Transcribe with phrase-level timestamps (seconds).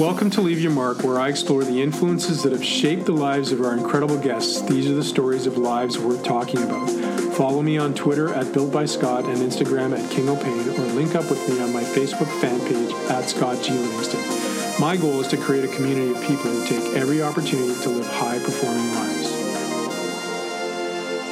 [0.00, 3.52] Welcome to Leave Your Mark, where I explore the influences that have shaped the lives
[3.52, 4.62] of our incredible guests.
[4.62, 6.88] These are the stories of lives worth talking about.
[7.34, 11.14] Follow me on Twitter at Built by Scott and Instagram at King O'Pain, or link
[11.14, 13.72] up with me on my Facebook fan page at Scott G.
[13.72, 14.80] Livingston.
[14.80, 18.06] My goal is to create a community of people who take every opportunity to live
[18.06, 19.28] high performing lives.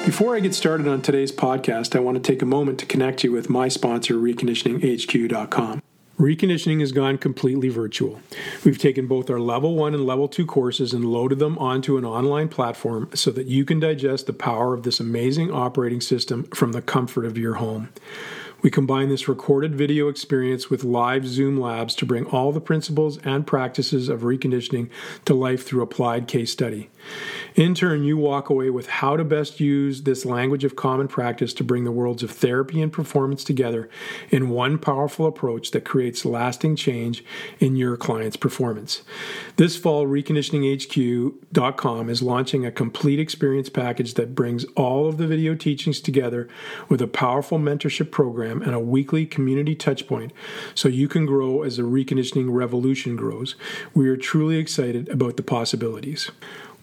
[0.05, 3.25] Before I get started on today's podcast, I want to take a moment to connect
[3.25, 5.81] you with my sponsor, reconditioninghq.com.
[6.19, 8.21] Reconditioning has gone completely virtual.
[8.65, 12.05] We've taken both our level one and level two courses and loaded them onto an
[12.05, 16.73] online platform so that you can digest the power of this amazing operating system from
[16.73, 17.91] the comfort of your home.
[18.63, 23.19] We combine this recorded video experience with live Zoom labs to bring all the principles
[23.19, 24.91] and practices of reconditioning
[25.27, 26.91] to life through applied case study.
[27.55, 31.53] In turn, you walk away with how to best use this language of common practice
[31.55, 33.89] to bring the worlds of therapy and performance together
[34.31, 37.25] in one powerful approach that creates lasting change
[37.59, 39.03] in your client's performance.
[39.57, 45.55] This fall, reconditioninghq.com is launching a complete experience package that brings all of the video
[45.55, 46.49] teachings together
[46.89, 50.31] with a powerful mentorship program and a weekly community touchpoint
[50.75, 53.55] so you can grow as the reconditioning revolution grows.
[53.95, 56.31] We are truly excited about the possibilities.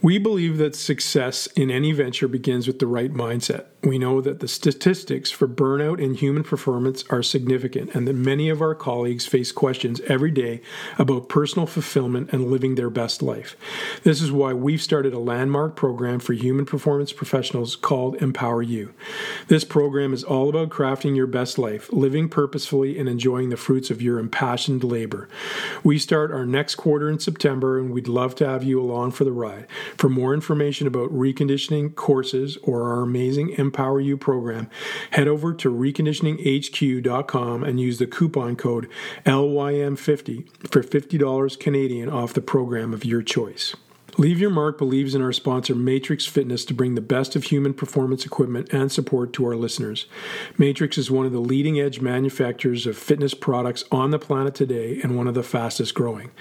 [0.06, 3.66] We believe that success in any venture begins with the right mindset.
[3.86, 8.50] We know that the statistics for burnout in human performance are significant and that many
[8.50, 10.62] of our colleagues face questions every day
[10.98, 13.56] about personal fulfillment and living their best life.
[14.02, 18.92] This is why we've started a landmark program for human performance professionals called Empower You.
[19.50, 23.92] This program is all about crafting your best life, living purposefully, and enjoying the fruits
[23.92, 25.30] of your impassioned labor.
[25.84, 29.26] We start our next quarter in September, and we'd love to have you along for
[29.26, 29.68] the ride.
[29.96, 34.70] For more information about reconditioning courses or our amazing Empower You program,
[35.12, 38.90] head over to reconditioninghq.com and use the coupon code
[39.26, 43.76] LYM50 for $50 Canadian off the program of your choice.
[44.18, 47.74] Leave Your Mark believes in our sponsor, Matrix Fitness, to bring the best of human
[47.74, 50.06] performance equipment and support to our listeners.
[50.58, 55.02] Matrix is one of the leading edge manufacturers of fitness products on the planet today
[55.04, 56.32] and one of the fastest growing.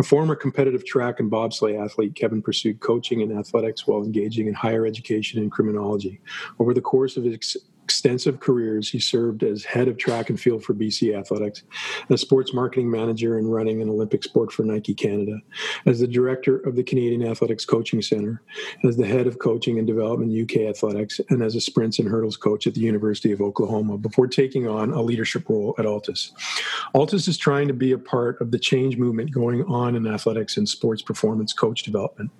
[0.00, 4.54] A former competitive track and bobsleigh athlete, Kevin pursued coaching in athletics while engaging in
[4.54, 6.20] higher education and criminology.
[6.58, 7.56] Over the course of his
[7.88, 11.62] extensive careers, he served as head of track and field for BC Athletics,
[12.10, 15.38] as sports marketing manager and running an Olympic sport for Nike Canada,
[15.86, 18.42] as the director of the Canadian Athletics Coaching Center,
[18.84, 22.36] as the head of coaching and development UK Athletics, and as a sprints and hurdles
[22.36, 26.32] coach at the University of Oklahoma before taking on a leadership role at Altis.
[26.92, 30.58] Altis is trying to be a part of the change movement going on in athletics
[30.58, 32.30] and sports performance coach development.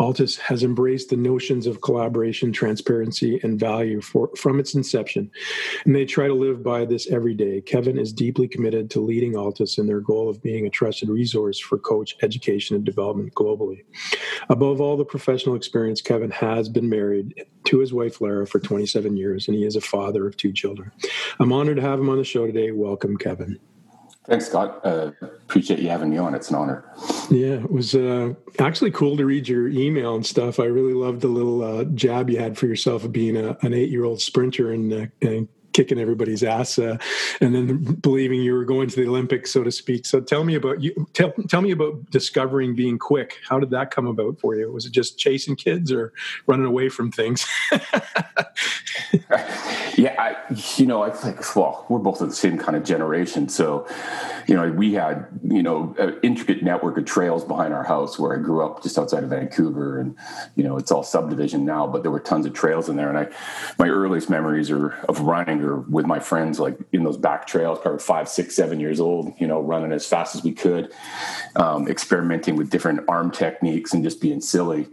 [0.00, 5.94] Altis has embraced the notions of collaboration, transparency, and value for, from its inception And
[5.94, 7.60] they try to live by this every day.
[7.60, 11.58] Kevin is deeply committed to leading Altis in their goal of being a trusted resource
[11.58, 13.84] for coach education and development globally.
[14.48, 19.16] Above all the professional experience, Kevin has been married to his wife Lara for 27
[19.16, 20.92] years, and he is a father of two children.
[21.38, 22.70] I'm honored to have him on the show today.
[22.70, 23.58] Welcome, Kevin.
[24.26, 24.80] Thanks, Scott.
[24.84, 26.34] Uh, appreciate you having me on.
[26.34, 26.84] It's an honor.
[27.30, 30.58] Yeah, it was uh, actually cool to read your email and stuff.
[30.58, 33.74] I really loved the little uh, jab you had for yourself of being a, an
[33.74, 36.96] eight year old sprinter and, uh, and, kicking everybody's ass, uh,
[37.40, 40.06] and then believing you were going to the Olympics, so to speak.
[40.06, 41.06] So tell me about you.
[41.12, 43.38] Tell tell me about discovering being quick.
[43.46, 44.72] How did that come about for you?
[44.72, 46.12] Was it just chasing kids or
[46.46, 47.46] running away from things?
[49.96, 50.36] yeah, I,
[50.76, 53.86] you know, I think well, we're both of the same kind of generation, so
[54.46, 58.38] you know, we had you know an intricate network of trails behind our house where
[58.38, 60.16] I grew up, just outside of Vancouver, and
[60.54, 63.18] you know, it's all subdivision now, but there were tons of trails in there, and
[63.18, 63.28] I,
[63.78, 67.78] my earliest memories are of running or with my friends, like in those back trails,
[67.80, 70.92] probably five, six, seven years old, you know, running as fast as we could,
[71.56, 74.86] um, experimenting with different arm techniques and just being silly,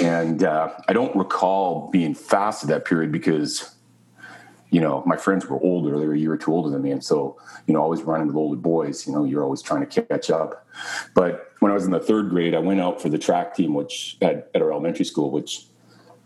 [0.00, 3.74] and uh, I don't recall being fast at that period because
[4.70, 6.92] you know, my friends were older; they were a year or two older than me,
[6.92, 7.36] and so
[7.66, 9.06] you know, always running with older boys.
[9.06, 10.66] You know, you're always trying to catch up.
[11.14, 13.74] But when I was in the third grade, I went out for the track team,
[13.74, 15.66] which at, at our elementary school, which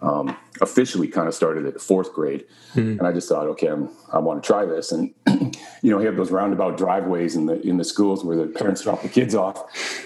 [0.05, 2.45] um, officially kind of started at the fourth grade.
[2.75, 2.99] Mm-hmm.
[2.99, 4.93] And I just thought, okay, I'm, i want to try this.
[4.93, 5.15] And
[5.83, 8.83] you know, he had those roundabout driveways in the in the schools where the parents
[8.83, 9.65] drop the kids off,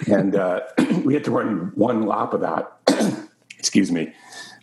[0.09, 0.61] and uh,
[1.05, 2.73] we had to run one lap of that.
[3.59, 4.15] Excuse me.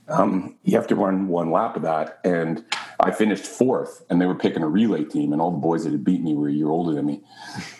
[0.07, 2.63] Um, you have to run one lap of that, and
[2.99, 5.91] I finished fourth, and they were picking a relay team, and all the boys that
[5.91, 7.23] had beaten me were a year older than me.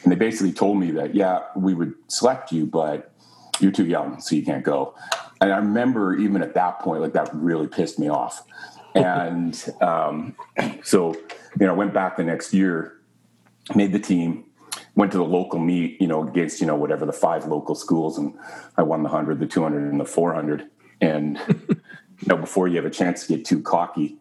[0.04, 3.13] And they basically told me that, yeah, we would select you, but
[3.60, 4.96] you're too young, so you can't go.
[5.42, 8.44] And I remember even at that point, like that really pissed me off.
[8.94, 10.36] And um,
[10.84, 11.14] so,
[11.60, 13.02] you know, I went back the next year,
[13.76, 14.46] made the team,
[14.96, 18.18] went to the local meet, you know, against, you know, whatever the five local schools,
[18.18, 18.34] and
[18.78, 20.70] I won the 100, the 200, and the 400.
[21.02, 21.38] And,
[21.70, 24.18] you know, before you have a chance to get too cocky,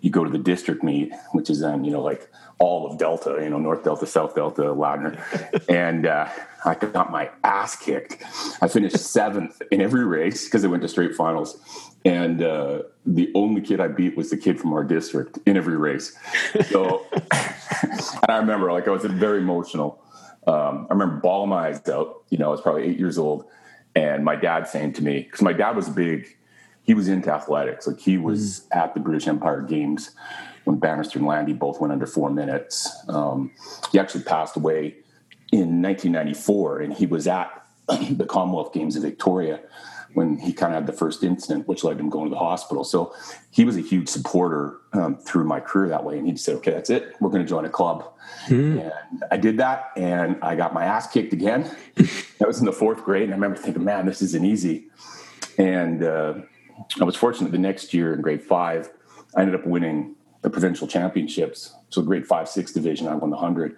[0.00, 3.38] you go to the district meet, which is then, you know, like all of Delta,
[3.42, 5.20] you know, North Delta, South Delta, Ladner.
[5.68, 6.28] and uh,
[6.64, 8.22] I got my ass kicked.
[8.62, 11.58] I finished seventh in every race because I went to straight finals.
[12.04, 15.76] And uh, the only kid I beat was the kid from our district in every
[15.76, 16.16] race.
[16.70, 20.02] So, and I remember, like, I was very emotional.
[20.46, 22.22] Um, I remember bawling my eyes out.
[22.30, 23.44] You know, I was probably eight years old.
[23.96, 26.26] And my dad saying to me, because my dad was big,
[26.82, 27.86] he was into athletics.
[27.86, 28.76] Like he was mm.
[28.76, 30.12] at the British Empire Games
[30.66, 32.92] when Bannister and Landy both went under four minutes.
[33.08, 33.52] Um,
[33.92, 34.96] he actually passed away
[35.52, 39.60] in 1994, and he was at the Commonwealth Games in Victoria
[40.14, 42.82] when he kind of had the first incident, which led him going to the hospital.
[42.82, 43.14] So
[43.50, 46.16] he was a huge supporter um, through my career that way.
[46.18, 47.14] And he just said, okay, that's it.
[47.20, 48.12] We're going to join a club.
[48.46, 48.80] Mm.
[48.80, 51.70] And I did that and I got my ass kicked again.
[51.96, 53.24] that was in the fourth grade.
[53.24, 54.86] And I remember thinking, man, this isn't easy.
[55.58, 56.34] And uh,
[56.98, 58.90] I was fortunate the next year in grade five,
[59.36, 61.74] I ended up winning the provincial championships.
[61.90, 63.76] So grade five, six division, I won the hundred.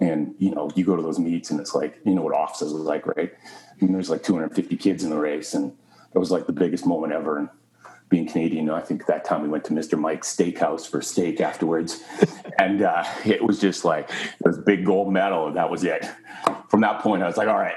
[0.00, 2.72] And you know, you go to those meets and it's like, you know what offices
[2.72, 3.32] was like, right?
[3.80, 5.72] And there's like 250 kids in the race, and
[6.14, 7.38] it was like the biggest moment ever.
[7.38, 7.48] And
[8.08, 9.98] being Canadian, I think that time we went to Mr.
[9.98, 12.02] Mike's Steakhouse for steak afterwards,
[12.58, 14.10] and uh, it was just like
[14.44, 16.06] this big gold medal, and that was it.
[16.68, 17.76] From that point, I was like, all right,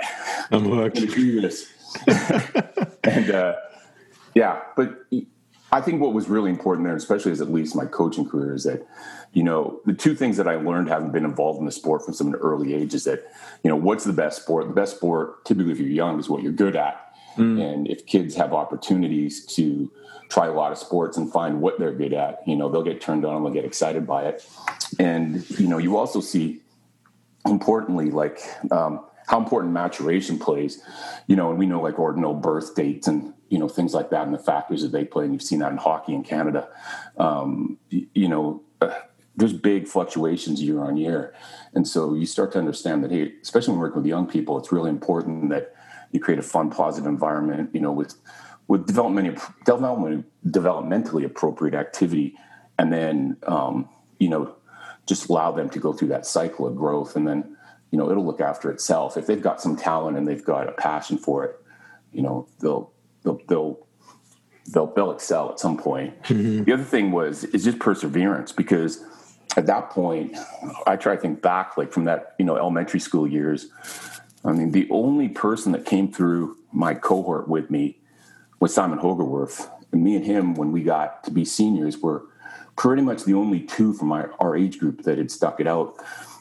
[0.51, 0.99] I'm hooked.
[0.99, 1.67] I'm do this.
[3.03, 3.55] and uh,
[4.33, 5.05] yeah, but
[5.73, 8.65] I think what was really important there, especially as at least my coaching career, is
[8.65, 8.85] that
[9.33, 12.13] you know the two things that I learned having been involved in the sport from
[12.13, 13.23] some early age is that
[13.63, 14.67] you know what's the best sport.
[14.67, 17.13] The best sport, typically, if you're young, is what you're good at.
[17.37, 17.61] Mm.
[17.61, 19.89] And if kids have opportunities to
[20.27, 22.99] try a lot of sports and find what they're good at, you know, they'll get
[22.99, 24.45] turned on and they'll get excited by it.
[24.99, 26.59] And you know, you also see
[27.45, 28.41] importantly, like
[28.71, 30.83] um, how important maturation plays.
[31.27, 34.25] You know, and we know like ordinal birth dates and you know things like that
[34.25, 36.67] and the factors that they play and you've seen that in hockey in canada.
[37.17, 38.93] Um, you know uh,
[39.35, 41.33] there's big fluctuations year on year.
[41.73, 44.71] And so you start to understand that hey especially when working with young people it's
[44.71, 45.75] really important that
[46.11, 48.15] you create a fun positive environment you know with
[48.67, 52.35] with development, development developmentally appropriate activity.
[52.79, 54.55] And then um, you know
[55.07, 57.17] just allow them to go through that cycle of growth.
[57.17, 57.57] And then
[57.91, 59.17] you know it'll look after itself.
[59.17, 61.57] If they've got some talent and they've got a passion for it
[62.11, 62.90] you know they'll
[63.23, 63.87] they'll they'll
[64.73, 66.21] they'll, they'll excel at some point.
[66.23, 66.63] Mm-hmm.
[66.63, 69.03] The other thing was is just perseverance because
[69.57, 70.37] at that point,
[70.87, 73.67] I try to think back like from that you know elementary school years.
[74.43, 77.99] I mean, the only person that came through my cohort with me
[78.59, 82.23] was Simon Hoogewerf, and me and him when we got to be seniors were
[82.75, 85.95] pretty much the only two from our, our age group that had stuck it out.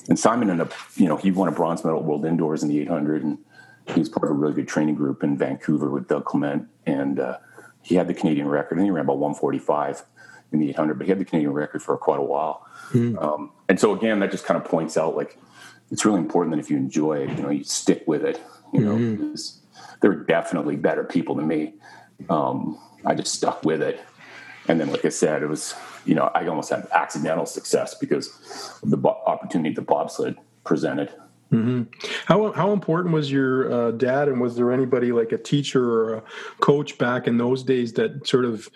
[0.09, 2.69] And Simon ended up, you know, he won a bronze medal at World Indoors in
[2.69, 3.39] the 800 and
[3.87, 7.19] he was part of a really good training group in Vancouver with Doug Clement, and
[7.19, 7.39] uh,
[7.83, 8.79] he had the Canadian record.
[8.79, 10.05] and he ran about 145
[10.53, 12.67] in the 800, but he had the Canadian record for quite a while.
[12.91, 13.23] Mm.
[13.23, 15.39] Um, and so again, that just kind of points out like
[15.91, 18.41] it's really important that if you enjoy it, you know, you stick with it.
[18.73, 19.53] You know, mm.
[20.01, 21.75] there are definitely better people than me.
[22.29, 24.01] Um, I just stuck with it,
[24.69, 28.29] and then, like I said, it was you know I almost had accidental success because
[28.83, 31.13] of the opportunity the bobsled presented.
[31.53, 31.83] Mm-hmm.
[32.27, 36.15] How how important was your uh, dad, and was there anybody like a teacher or
[36.15, 36.23] a
[36.61, 38.69] coach back in those days that sort of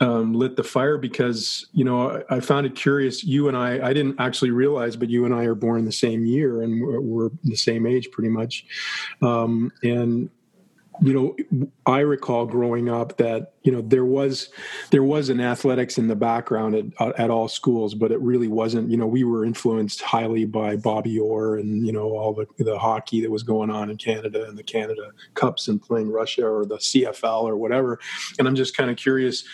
[0.00, 0.96] um, lit the fire?
[0.96, 3.24] Because you know, I, I, found it curious.
[3.24, 6.24] You and I, I didn't actually realize, but you and I are born the same
[6.24, 8.64] year, and we're, we're the same age, pretty much.
[9.20, 10.30] Um, and
[11.02, 14.50] you know i recall growing up that you know there was
[14.90, 18.48] there was an athletics in the background at, uh, at all schools but it really
[18.48, 22.46] wasn't you know we were influenced highly by bobby orr and you know all the,
[22.62, 26.46] the hockey that was going on in canada and the canada cups and playing russia
[26.46, 27.98] or the cfl or whatever.
[28.38, 29.44] And i'm just kind of curious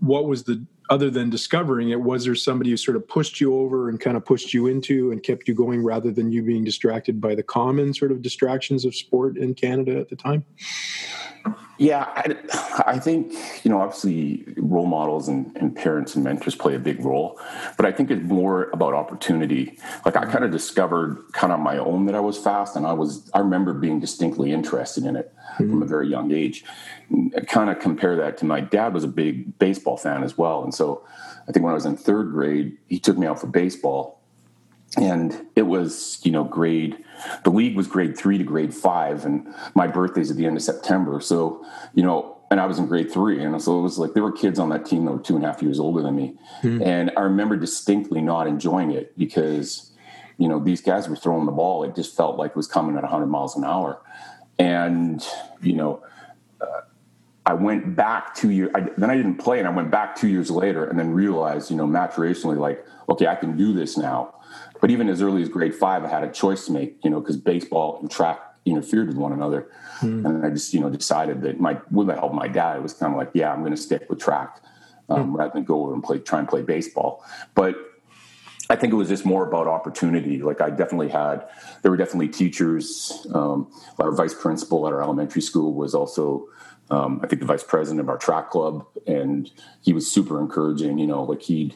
[0.00, 3.54] what was the other than discovering it was there somebody who sort of pushed you
[3.54, 6.64] over and kind of pushed you into and kept you going rather than you being
[6.64, 10.44] distracted by the common sort of distractions of sport in canada at the time?
[11.78, 16.74] Yeah i, I think you know obviously role models and, and, parents and mentors play
[16.74, 17.38] a big role
[17.76, 21.76] but i think it's more about opportunity like i kind of discovered kind of my
[21.78, 25.34] own that i was fast and i was i remember being distinctly interested in it
[25.54, 25.70] mm-hmm.
[25.70, 26.64] from a very young age.
[27.36, 30.64] I kind of compare that to my dad was a big baseball fan as well,
[30.64, 31.04] and so
[31.48, 34.20] I think when I was in third grade, he took me out for baseball,
[34.96, 36.96] and it was you know grade
[37.44, 40.62] the league was grade three to grade five, and my birthday's at the end of
[40.62, 41.64] September, so
[41.94, 42.30] you know.
[42.50, 44.68] And I was in grade three, and so it was like there were kids on
[44.68, 46.82] that team that were two and a half years older than me, mm-hmm.
[46.82, 49.90] and I remember distinctly not enjoying it because
[50.38, 51.84] you know these guys were throwing the ball.
[51.84, 54.00] It just felt like it was coming at 100 miles an hour.
[54.58, 55.26] And
[55.60, 56.02] you know
[56.60, 56.82] uh,
[57.46, 60.28] i went back two years I, then i didn't play and i went back two
[60.28, 64.34] years later and then realized you know maturationally like okay i can do this now.
[64.80, 67.20] But even as early as grade five i had a choice to make you know
[67.20, 69.68] because baseball and track interfered with one another
[70.00, 70.24] mm.
[70.24, 72.82] and i just you know decided that my with the help of my dad it
[72.82, 74.60] was kind of like yeah i'm going to stick with track
[75.08, 75.38] um, mm.
[75.38, 77.76] rather than go over and play try and play baseball but
[78.70, 80.40] I think it was just more about opportunity.
[80.40, 81.46] Like I definitely had,
[81.82, 83.26] there were definitely teachers.
[83.34, 86.46] Um, our vice principal at our elementary school was also,
[86.90, 89.50] um, I think, the vice president of our track club, and
[89.82, 90.98] he was super encouraging.
[90.98, 91.74] You know, like he'd,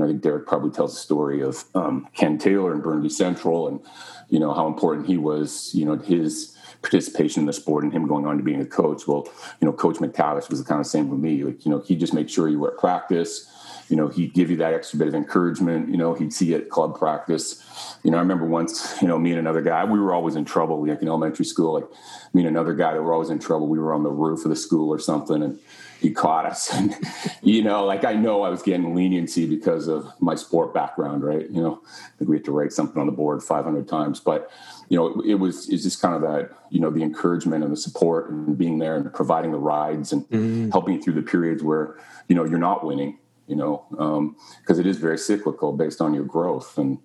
[0.00, 3.68] know, I think Derek probably tells the story of um, Ken Taylor and Burnaby Central,
[3.68, 3.80] and
[4.28, 5.70] you know how important he was.
[5.74, 9.06] You know, his participation in the sport and him going on to being a coach.
[9.06, 9.26] Well,
[9.60, 11.42] you know, Coach McTavish was the kind of same with me.
[11.42, 13.50] Like, you know, he just made sure you were at practice
[13.88, 15.90] you know, he'd give you that extra bit of encouragement.
[15.90, 17.62] You know, he'd see you at club practice.
[18.02, 20.44] You know, I remember once, you know, me and another guy, we were always in
[20.44, 21.74] trouble, like in elementary school.
[21.74, 21.84] Like
[22.32, 23.68] me and another guy that were always in trouble.
[23.68, 25.58] We were on the roof of the school or something, and
[26.00, 26.72] he caught us.
[26.74, 26.94] And
[27.42, 31.48] you know, like I know I was getting leniency because of my sport background, right?
[31.50, 34.50] You know, I think we had to write something on the board 500 times, but
[34.88, 37.72] you know, it, it was it's just kind of that, you know, the encouragement and
[37.72, 40.70] the support and being there and providing the rides and mm-hmm.
[40.70, 41.98] helping through the periods where
[42.28, 46.14] you know you're not winning you know, because um, it is very cyclical based on
[46.14, 46.98] your growth and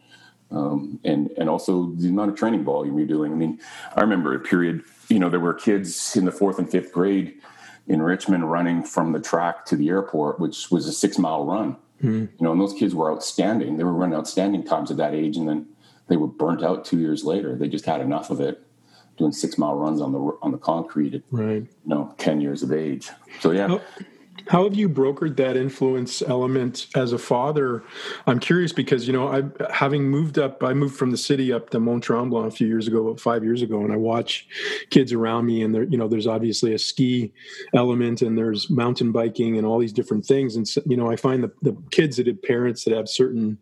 [0.51, 3.31] um, and and also the amount of training volume you're doing.
[3.31, 3.59] I mean,
[3.95, 7.35] I remember a period, you know, there were kids in the fourth and fifth grade
[7.89, 11.75] in Richmond running from the track to the airport, which was a six mile run.
[12.01, 12.19] Mm-hmm.
[12.19, 13.75] You know, and those kids were outstanding.
[13.75, 15.67] They were running outstanding times at that age, and then
[16.07, 17.55] they were burnt out two years later.
[17.57, 18.65] They just had enough of it,
[19.17, 21.63] doing six mile runs on the on the concrete at right.
[21.63, 23.09] you know ten years of age.
[23.41, 23.67] So yeah.
[23.69, 23.81] Oh
[24.47, 27.83] how have you brokered that influence element as a father?
[28.27, 31.69] I'm curious because you know, I having moved up, I moved from the city up
[31.71, 34.47] to Mont Tremblant a few years ago, about five years ago, and I watch
[34.89, 37.33] kids around me, and there, you know, there's obviously a ski
[37.73, 41.43] element, and there's mountain biking, and all these different things, and you know, I find
[41.43, 43.57] the the kids that have parents that have certain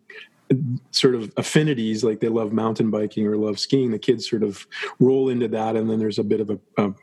[0.92, 4.66] sort of affinities like they love mountain biking or love skiing the kids sort of
[4.98, 6.94] roll into that and then there's a bit of a, a,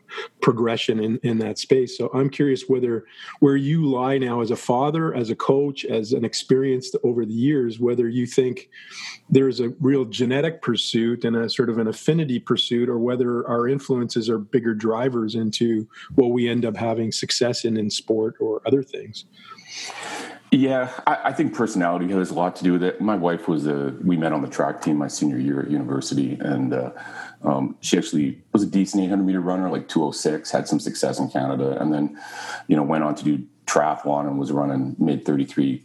[0.42, 1.98] progression in, in that space.
[1.98, 3.06] So i'm curious whether
[3.40, 7.34] where you lie now as a father as a coach as an experienced over the
[7.34, 8.70] years whether you think
[9.30, 13.68] there's a real genetic pursuit and a sort of an affinity pursuit or whether our
[13.68, 18.62] influences are bigger drivers into what we end up having success in in sport or
[18.66, 19.26] other things
[20.52, 23.02] yeah, I, I, think personality has a lot to do with it.
[23.02, 26.38] My wife was a, we met on the track team my senior year at university,
[26.40, 26.92] and uh,
[27.44, 31.30] um, she actually was a decent 800 meter runner, like 206, had some success in
[31.30, 32.20] Canada, and then,
[32.68, 35.84] you know, went on to do triathlon and was running mid 33,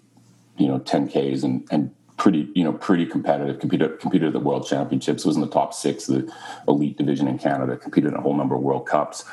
[0.59, 4.67] you know, 10Ks and, and pretty, you know, pretty competitive, competed, competed at the world
[4.67, 6.31] championships, was in the top six, the
[6.69, 9.25] elite division in Canada, competed in a whole number of world cups.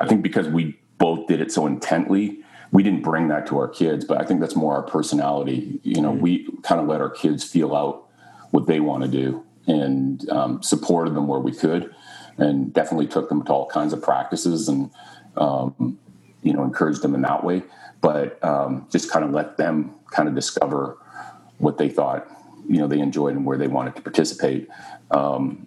[0.00, 3.68] I think because we both did it so intently, we didn't bring that to our
[3.68, 5.78] kids, but I think that's more our personality.
[5.84, 6.22] You know, mm-hmm.
[6.22, 8.08] we kind of let our kids feel out
[8.50, 11.94] what they want to do and um, supported them where we could,
[12.38, 14.90] and definitely took them to all kinds of practices and
[15.36, 15.98] um,
[16.42, 17.62] you know, encouraged them in that way,
[18.00, 20.98] but um, just kind of let them kind of discover
[21.58, 22.26] what they thought,
[22.68, 24.68] you know, they enjoyed and where they wanted to participate.
[25.10, 25.66] Um,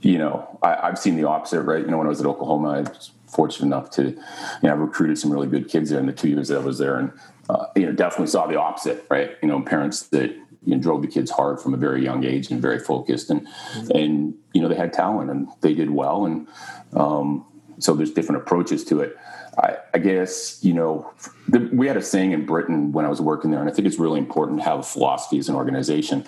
[0.00, 1.80] you know, I, have seen the opposite, right?
[1.80, 4.16] You know, when I was at Oklahoma, I fortunate enough to, you
[4.62, 6.78] know, I recruited some really good kids there in the two years that I was
[6.78, 7.12] there, and
[7.50, 9.36] uh, you know, definitely saw the opposite, right?
[9.42, 10.30] You know, parents that
[10.64, 13.46] you know, drove the kids hard from a very young age and very focused, and
[13.46, 13.96] mm-hmm.
[13.96, 16.48] and you know, they had talent and they did well, and
[16.94, 17.44] um,
[17.78, 19.16] so there's different approaches to it.
[19.58, 21.12] I, I guess you know
[21.48, 23.86] the, we had a saying in Britain when I was working there, and I think
[23.86, 26.26] it's really important to have a philosophy as an organization.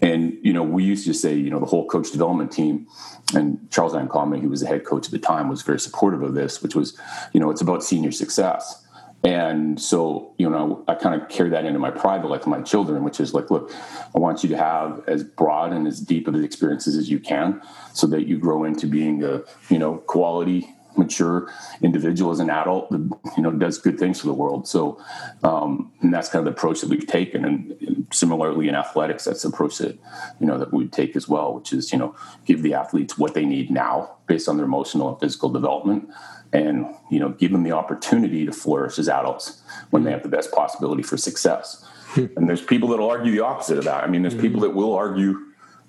[0.00, 2.86] And you know, we used to say, you know, the whole coach development team,
[3.34, 6.22] and Charles van Commenee, who was the head coach at the time, was very supportive
[6.22, 6.98] of this, which was,
[7.32, 8.84] you know, it's about senior success.
[9.24, 12.62] And so, you know, I kind of carry that into my private life with my
[12.62, 13.72] children, which is like, look,
[14.14, 17.60] I want you to have as broad and as deep of experiences as you can
[17.92, 21.50] so that you grow into being a, you know, quality mature
[21.82, 24.66] individual as an adult that you know does good things for the world.
[24.68, 25.02] So,
[25.42, 27.44] um, and that's kind of the approach that we've taken.
[27.44, 29.98] And, and, similarly in athletics, that's the approach that
[30.40, 32.14] you know that we take as well, which is you know
[32.44, 36.08] give the athletes what they need now based on their emotional and physical development,
[36.52, 40.28] and you know give them the opportunity to flourish as adults when they have the
[40.28, 41.84] best possibility for success.
[42.16, 44.02] And there's people that will argue the opposite of that.
[44.02, 45.38] I mean, there's people that will argue,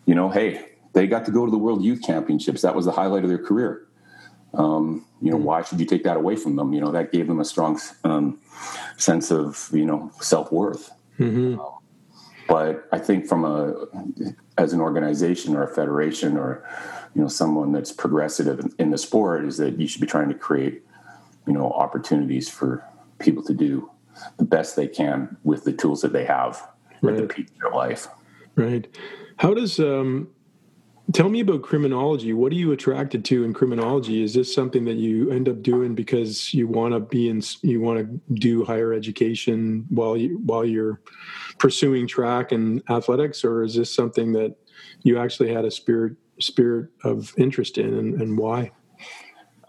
[0.06, 2.62] you know, hey, they got to go to the World Youth Championships.
[2.62, 3.88] That was the highlight of their career
[4.53, 5.46] um, you know, mm-hmm.
[5.46, 6.74] why should you take that away from them?
[6.74, 8.39] You know, that gave them a strong um,
[8.98, 10.91] sense of you know self worth.
[11.20, 11.60] Mm-hmm.
[11.60, 11.79] Um,
[12.48, 13.75] but I think from a
[14.58, 16.68] as an organization or a federation or
[17.13, 20.29] you know someone that's progressive in, in the sport is that you should be trying
[20.29, 20.84] to create
[21.46, 22.84] you know opportunities for
[23.20, 23.89] people to do
[24.38, 26.68] the best they can with the tools that they have
[27.01, 27.15] right.
[27.15, 28.08] at the peak of their life.
[28.56, 28.88] Right.
[29.38, 30.29] How does um,
[31.11, 32.33] Tell me about criminology.
[32.33, 34.21] What are you attracted to in criminology?
[34.21, 37.81] Is this something that you end up doing because you want to be in, you
[37.81, 41.01] want to do higher education while you while you're
[41.57, 44.55] pursuing track and athletics, or is this something that
[45.01, 48.71] you actually had a spirit spirit of interest in, and, and why?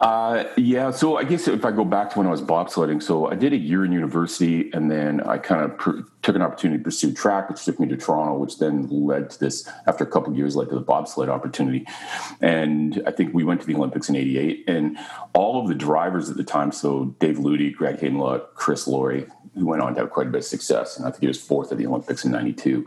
[0.01, 3.27] Uh, yeah, so I guess if I go back to when I was bobsledding, so
[3.27, 6.79] I did a year in university, and then I kind of pr- took an opportunity
[6.79, 9.69] to pursue track, which took me to Toronto, which then led to this.
[9.87, 11.87] After a couple years, led to the bobsled opportunity,
[12.41, 14.97] and I think we went to the Olympics in '88, and
[15.35, 19.67] all of the drivers at the time, so Dave Leuty, Greg Haydenluck, Chris Lori, who
[19.67, 21.73] went on to have quite a bit of success, and I think he was fourth
[21.73, 22.87] at the Olympics in '92.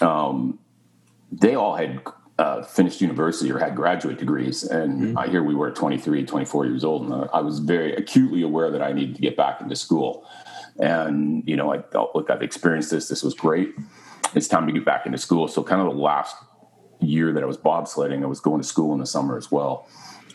[0.00, 0.58] Um,
[1.30, 2.00] they all had
[2.38, 4.62] uh, finished university or had graduate degrees.
[4.62, 5.18] And mm-hmm.
[5.18, 7.10] I hear we were 23, 24 years old.
[7.10, 10.26] And I was very acutely aware that I needed to get back into school.
[10.78, 13.08] And, you know, I felt, look, I've experienced this.
[13.08, 13.74] This was great.
[14.34, 15.48] It's time to get back into school.
[15.48, 16.36] So, kind of the last
[17.00, 19.88] year that I was bobsledding, I was going to school in the summer as well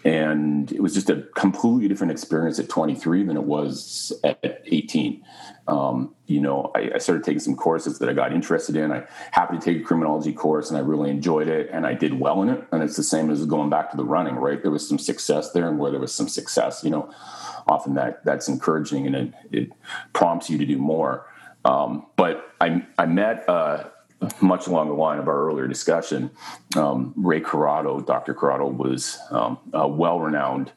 [0.03, 5.23] and it was just a completely different experience at 23 than it was at 18
[5.67, 8.91] um, you know I, I, started taking some courses that i got interested in.
[8.91, 12.19] I happened to take a criminology course and i really enjoyed it and i did
[12.19, 12.63] well in it.
[12.71, 14.61] And it's the same as going back to the running right?
[14.61, 17.13] There was some success there and where there was some success you know
[17.67, 19.69] often that that's encouraging and it, it
[20.11, 21.27] prompts you to do more.
[21.65, 23.85] Um, but I, I met uh,
[24.41, 26.31] much along the line of our earlier discussion,
[26.75, 28.33] um, Ray Corrado, Dr.
[28.33, 30.71] Corrado was um, a well renowned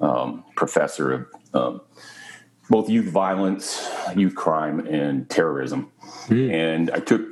[0.00, 1.80] um, professor of um,
[2.68, 5.90] both youth violence, youth crime, and terrorism.
[6.26, 6.52] Mm.
[6.52, 7.22] And I took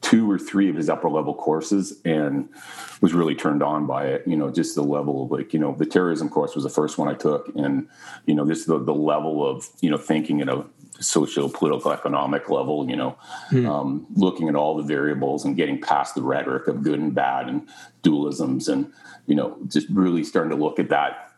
[0.00, 2.48] two or three of his upper level courses and
[3.00, 4.26] was really turned on by it.
[4.26, 6.98] You know, just the level of like, you know, the terrorism course was the first
[6.98, 7.48] one I took.
[7.54, 7.88] And,
[8.26, 10.64] you know, this the, the level of, you know, thinking at a
[11.00, 13.16] social, political, economic level, you know,
[13.50, 13.68] mm.
[13.68, 17.48] um, looking at all the variables and getting past the rhetoric of good and bad
[17.48, 17.68] and
[18.02, 18.92] dualisms and,
[19.26, 21.30] you know, just really starting to look at that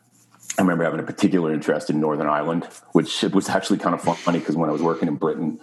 [0.59, 4.03] I remember having a particular interest in Northern Ireland, which it was actually kind of
[4.03, 5.59] funny because when I was working in Britain,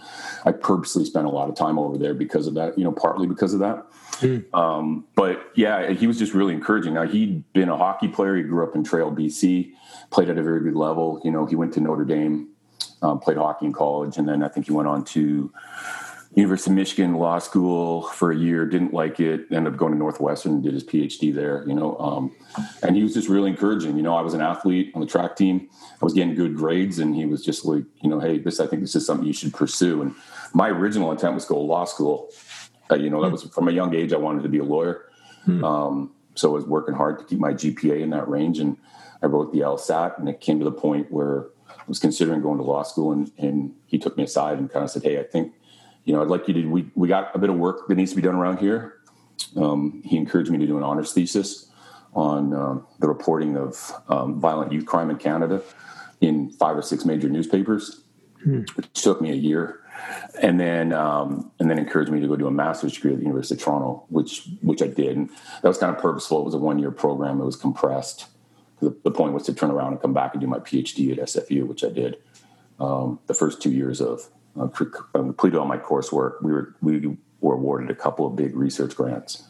[0.45, 3.27] I purposely spent a lot of time over there because of that, you know, partly
[3.27, 3.85] because of that.
[4.19, 4.51] Mm.
[4.53, 6.95] Um, but yeah, he was just really encouraging.
[6.95, 8.35] Now, he'd been a hockey player.
[8.35, 9.73] He grew up in Trail, BC,
[10.09, 11.21] played at a very good level.
[11.23, 12.49] You know, he went to Notre Dame,
[13.01, 15.51] um, played hockey in college, and then I think he went on to
[16.35, 19.97] University of Michigan Law School for a year, didn't like it, ended up going to
[19.97, 21.97] Northwestern, did his PhD there, you know.
[21.97, 22.35] Um,
[22.83, 23.97] and he was just really encouraging.
[23.97, 25.67] You know, I was an athlete on the track team.
[25.73, 28.67] I was getting good grades, and he was just like, you know, hey, this, I
[28.67, 30.03] think this is something you should pursue.
[30.03, 30.13] And
[30.53, 32.29] my original intent was to go to law school.
[32.91, 35.05] Uh, you know, that was from a young age, I wanted to be a lawyer.
[35.45, 35.63] Hmm.
[35.63, 38.59] Um, so I was working hard to keep my GPA in that range.
[38.59, 38.77] And
[39.21, 41.47] I wrote the LSAT, and it came to the point where
[41.89, 43.11] was considering going to law school.
[43.11, 45.53] And, and he took me aside and kind of said, hey, I think
[46.09, 48.09] you know, I'd like you to, we, we got a bit of work that needs
[48.09, 48.95] to be done around here.
[49.55, 51.67] Um, he encouraged me to do an honors thesis
[52.15, 55.61] on um, the reporting of um, violent youth crime in Canada
[56.19, 58.01] in five or six major newspapers,
[58.43, 58.61] hmm.
[58.73, 59.81] which took me a year,
[60.41, 63.23] and then um, and then encouraged me to go do a master's degree at the
[63.23, 65.15] University of Toronto, which which I did.
[65.15, 65.29] And
[65.61, 66.41] that was kind of purposeful.
[66.41, 67.39] It was a one year program.
[67.39, 68.25] It was compressed.
[68.81, 71.17] The, the, point was to turn around and come back and do my PhD at
[71.27, 72.17] SFU, which I did.
[72.79, 76.41] Um, the first two years of uh, completed all my coursework.
[76.41, 79.43] We were we were awarded a couple of big research grants.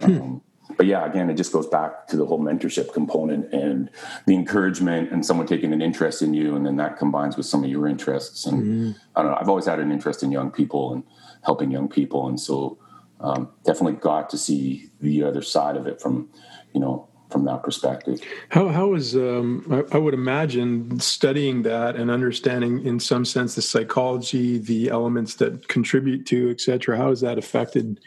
[0.00, 0.20] Hmm.
[0.20, 0.42] Um,
[0.76, 3.90] but yeah, again, it just goes back to the whole mentorship component and
[4.26, 7.62] the encouragement and someone taking an interest in you, and then that combines with some
[7.62, 8.46] of your interests.
[8.46, 8.90] And mm-hmm.
[9.14, 11.04] I don't know, I've always had an interest in young people and
[11.42, 12.78] helping young people, and so
[13.20, 16.30] um, definitely got to see the other side of it from,
[16.72, 18.20] you know, from that perspective.
[18.50, 23.56] How how is um, I, I, would imagine studying that and understanding in some sense
[23.56, 26.96] the psychology, the elements that contribute to, et cetera.
[26.96, 27.98] How has that affected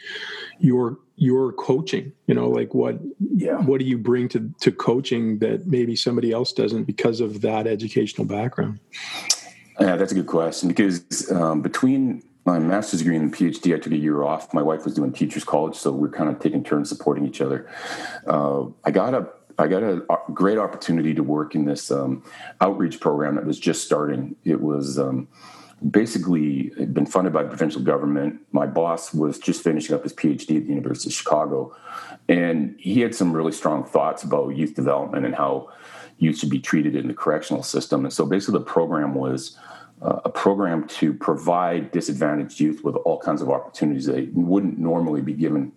[0.60, 2.10] your your coaching?
[2.26, 3.58] You know, like what yeah.
[3.58, 7.66] what do you bring to to coaching that maybe somebody else doesn't because of that
[7.66, 8.80] educational background?
[9.78, 13.92] Yeah, that's a good question because um, between my master's degree and PhD, I took
[13.92, 14.54] a year off.
[14.54, 17.70] My wife was doing teachers college, so we're kind of taking turns supporting each other.
[18.26, 22.22] Uh, I got a I got a great opportunity to work in this um,
[22.60, 24.36] outreach program that was just starting.
[24.44, 25.28] It was um,
[25.90, 28.40] basically been funded by the provincial government.
[28.52, 31.76] My boss was just finishing up his PhD at the University of Chicago,
[32.28, 35.68] and he had some really strong thoughts about youth development and how
[36.18, 38.04] youth should be treated in the correctional system.
[38.04, 43.18] And so basically, the program was uh, a program to provide disadvantaged youth with all
[43.18, 45.72] kinds of opportunities they wouldn't normally be given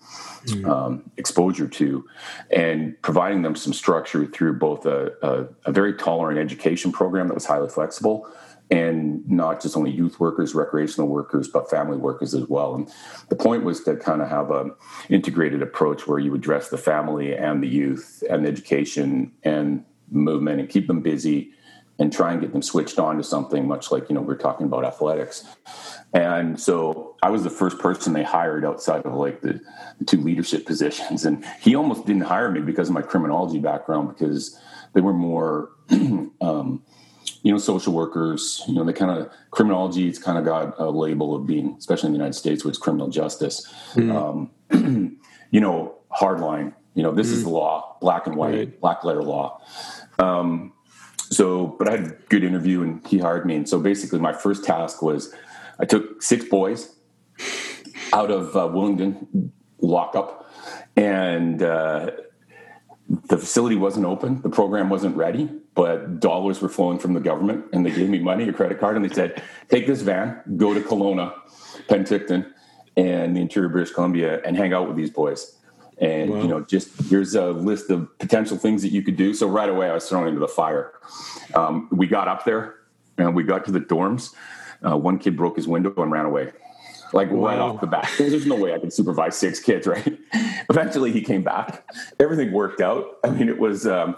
[0.46, 0.68] mm.
[0.68, 2.06] um, exposure to,
[2.52, 7.34] and providing them some structure through both a, a, a, very tolerant education program that
[7.34, 8.28] was highly flexible.
[8.70, 12.76] And not just only youth workers, recreational workers, but family workers as well.
[12.76, 12.90] And
[13.28, 14.74] the point was to kind of have an
[15.10, 20.62] integrated approach where you address the family and the youth and the education and movement
[20.62, 21.52] and keep them busy
[22.02, 24.38] and try and get them switched on to something much like you know we are
[24.38, 25.46] talking about athletics
[26.14, 29.62] and so i was the first person they hired outside of like the,
[30.00, 34.10] the, two leadership positions and he almost didn't hire me because of my criminology background
[34.10, 34.60] because
[34.94, 35.70] they were more
[36.42, 36.84] um,
[37.44, 40.90] you know social workers you know they kind of criminology it's kind of got a
[40.90, 44.12] label of being especially in the united states where it's criminal justice mm.
[44.12, 44.50] um,
[45.52, 47.34] you know hardline you know this mm.
[47.34, 48.82] is the law black and white right.
[48.82, 49.62] black letter law
[50.18, 50.74] um,
[51.32, 53.56] so, but I had a good interview and he hired me.
[53.56, 55.34] And so basically, my first task was
[55.80, 56.96] I took six boys
[58.14, 60.52] out of uh, Willingdon lockup,
[60.98, 62.12] and uh,
[63.30, 64.42] the facility wasn't open.
[64.42, 68.20] The program wasn't ready, but dollars were flowing from the government, and they gave me
[68.20, 71.34] money, a credit card, and they said, "Take this van, go to Kelowna,
[71.88, 72.52] Penticton,
[72.98, 75.58] and the interior of British Columbia, and hang out with these boys."
[76.02, 76.42] And wow.
[76.42, 79.34] you know just here's a list of potential things that you could do.
[79.34, 80.94] So right away i was thrown into the fire.
[81.54, 82.76] Um, we got up there
[83.18, 84.34] and we got to the dorms.
[84.86, 86.52] Uh, one kid broke his window and ran away.
[87.14, 87.48] Like wow.
[87.48, 88.10] right off the bat.
[88.18, 90.18] There's no way i could supervise six kids right?
[90.70, 91.88] Eventually he came back.
[92.20, 93.20] Everything worked out.
[93.24, 94.18] I mean it was um,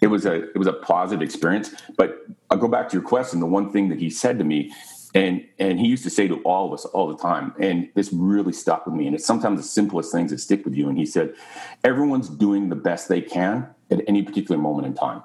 [0.00, 1.72] it was a it was a positive experience.
[1.96, 3.38] But i'll go back to your question.
[3.38, 4.72] The one thing that he said to me
[5.14, 8.12] and and he used to say to all of us all the time and this
[8.12, 10.98] really stuck with me and it's sometimes the simplest things that stick with you and
[10.98, 11.34] he said
[11.84, 15.22] everyone's doing the best they can at any particular moment in time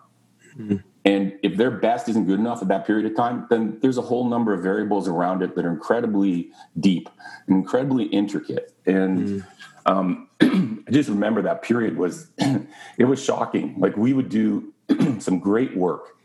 [0.58, 0.78] mm-hmm.
[1.04, 4.02] and if their best isn't good enough at that period of time then there's a
[4.02, 7.10] whole number of variables around it that are incredibly deep
[7.48, 9.91] incredibly intricate and mm-hmm.
[9.91, 10.30] um,
[10.88, 12.28] i just remember that period was
[12.98, 14.74] it was shocking like we would do
[15.19, 16.15] some great work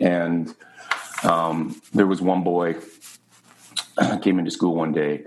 [0.00, 0.54] and
[1.24, 2.74] um, there was one boy
[4.22, 5.24] came into school one day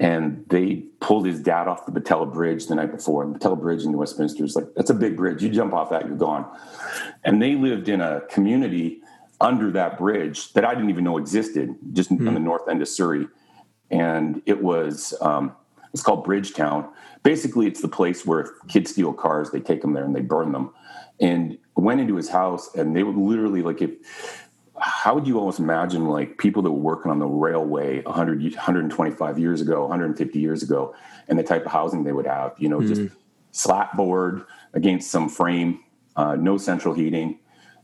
[0.00, 3.22] and they pulled his dad off the Pattullo Bridge the night before.
[3.22, 5.42] And Pattullo Bridge in Westminster is like, that's a big bridge.
[5.42, 6.46] You jump off that, you're gone.
[7.22, 9.00] And they lived in a community
[9.40, 12.26] under that bridge that I didn't even know existed, just mm-hmm.
[12.26, 13.28] on the north end of Surrey.
[13.90, 15.54] And it was, um,
[15.92, 16.90] it's called Bridgetown.
[17.22, 20.50] Basically, it's the place where kids steal cars, they take them there and they burn
[20.50, 20.72] them.
[21.20, 24.43] And went into his house and they would literally like if
[24.84, 29.38] how would you almost imagine like people that were working on the railway 100 125
[29.38, 30.94] years ago 150 years ago
[31.26, 32.88] and the type of housing they would have you know mm.
[32.88, 33.16] just
[33.50, 34.44] slat board
[34.74, 35.82] against some frame
[36.16, 37.38] uh, no central heating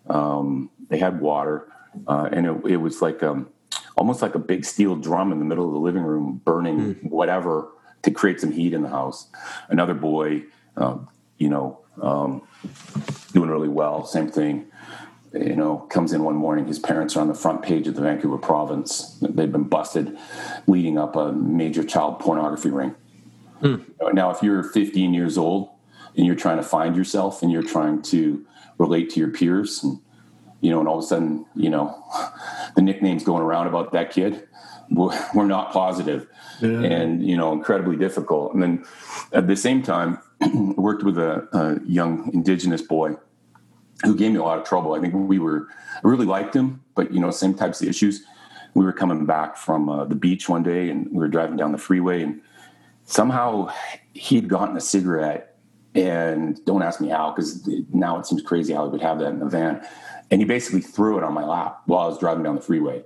[0.08, 1.72] um, they had water
[2.06, 3.48] uh, and it, it, was like um,
[3.96, 7.02] almost like a big steel drum in the middle of the living room burning mm.
[7.04, 7.68] whatever
[8.02, 9.28] to create some heat in the house
[9.70, 10.42] another boy
[10.76, 10.98] uh,
[11.38, 12.42] you know um,
[13.32, 14.66] doing really well same thing
[15.32, 16.66] you know, comes in one morning.
[16.66, 19.18] His parents are on the front page of the Vancouver Province.
[19.20, 20.16] They've been busted
[20.66, 22.94] leading up a major child pornography ring.
[23.60, 23.76] Hmm.
[24.12, 25.70] Now, if you're 15 years old
[26.16, 28.44] and you're trying to find yourself and you're trying to
[28.78, 30.00] relate to your peers and
[30.60, 31.96] you know, and all of a sudden, you know,
[32.76, 34.46] the nicknames going around about that kid
[34.90, 36.26] were not positive
[36.60, 36.82] yeah.
[36.82, 38.54] and, you know, incredibly difficult.
[38.54, 38.84] And then
[39.32, 43.16] at the same time, I worked with a, a, young indigenous boy
[44.04, 44.94] who gave me a lot of trouble.
[44.94, 48.24] I think we were, I really liked him, but, you know, same types of issues.
[48.74, 51.72] We were coming back from uh, the beach one day and we were driving down
[51.72, 52.40] the freeway and
[53.04, 53.72] somehow
[54.14, 55.50] he'd gotten a cigarette
[55.94, 59.26] and don't ask me how because now it seems crazy how he would have that
[59.26, 59.84] in the van
[60.30, 63.02] and he basically threw it on my lap while i was driving down the freeway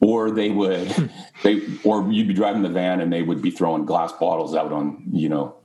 [0.00, 1.10] or they would
[1.42, 4.72] they or you'd be driving the van and they would be throwing glass bottles out
[4.72, 5.56] on you know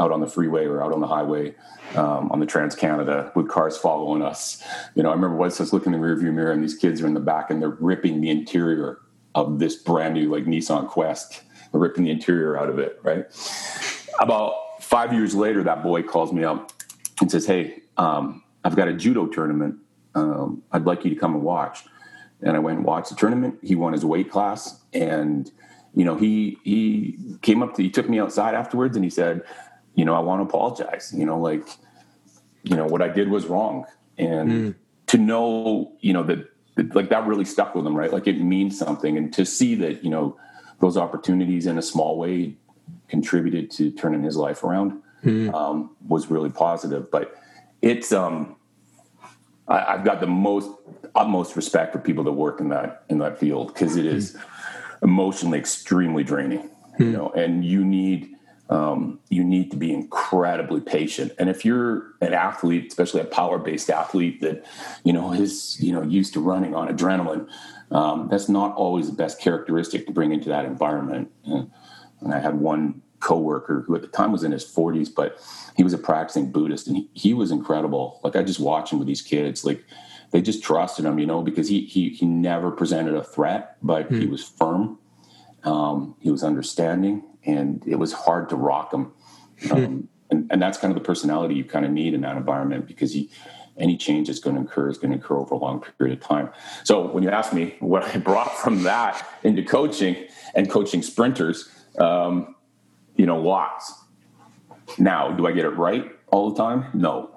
[0.00, 1.54] out on the freeway or out on the highway
[1.94, 4.62] um, on the trans canada with cars following us.
[4.94, 7.00] You know i remember once i was looking in the rearview mirror and these kids
[7.02, 8.98] are in the back and they're ripping the interior
[9.34, 11.42] of this brand new like nissan quest.
[11.70, 13.26] They're ripping the interior out of it right?
[14.18, 16.72] About five years later that boy calls me up
[17.20, 19.76] and says hey um, i've got a judo tournament
[20.14, 21.84] um, i'd like you to come and watch.
[22.42, 23.58] And I went and watched the tournament.
[23.62, 25.50] He won his weight class, and
[25.94, 29.42] you know he he came up to he took me outside afterwards, and he said,
[29.94, 31.12] you know, I want to apologize.
[31.16, 31.66] You know, like
[32.62, 33.86] you know what I did was wrong,
[34.18, 34.74] and mm.
[35.08, 38.12] to know you know that, that like that really stuck with him, right?
[38.12, 40.36] Like it means something, and to see that you know
[40.80, 42.56] those opportunities in a small way
[43.08, 45.52] contributed to turning his life around mm.
[45.52, 47.10] um, was really positive.
[47.10, 47.34] But
[47.82, 48.56] it's um
[49.68, 50.70] I, have got the most
[51.14, 54.36] utmost respect for people that work in that in that field because it is
[55.02, 56.70] emotionally extremely draining.
[56.98, 57.12] You hmm.
[57.12, 58.36] know, and you need
[58.70, 61.32] um, you need to be incredibly patient.
[61.38, 64.64] And if you're an athlete, especially a power based athlete that
[65.04, 67.48] you know is you know used to running on adrenaline,
[67.90, 71.30] um, that's not always the best characteristic to bring into that environment.
[71.44, 71.70] And,
[72.20, 75.38] and I had one coworker who at the time was in his 40s, but
[75.76, 78.20] he was a practicing Buddhist and he, he was incredible.
[78.24, 79.84] Like I just watched him with these kids, like
[80.30, 84.08] they just trusted him, you know, because he he he never presented a threat, but
[84.10, 84.18] mm.
[84.18, 84.30] he hmm.
[84.30, 84.98] was firm.
[85.64, 89.12] Um, he was understanding, and it was hard to rock him.
[89.62, 89.72] Hmm.
[89.72, 92.86] Um, and, and that's kind of the personality you kind of need in that environment
[92.86, 93.30] because he,
[93.76, 96.24] any change that's going to occur is going to occur over a long period of
[96.24, 96.50] time.
[96.84, 100.16] So when you ask me what I brought from that into coaching
[100.54, 102.54] and coaching sprinters, um,
[103.16, 103.94] you know, lots.
[104.98, 106.86] Now, do I get it right all the time?
[106.94, 107.30] No,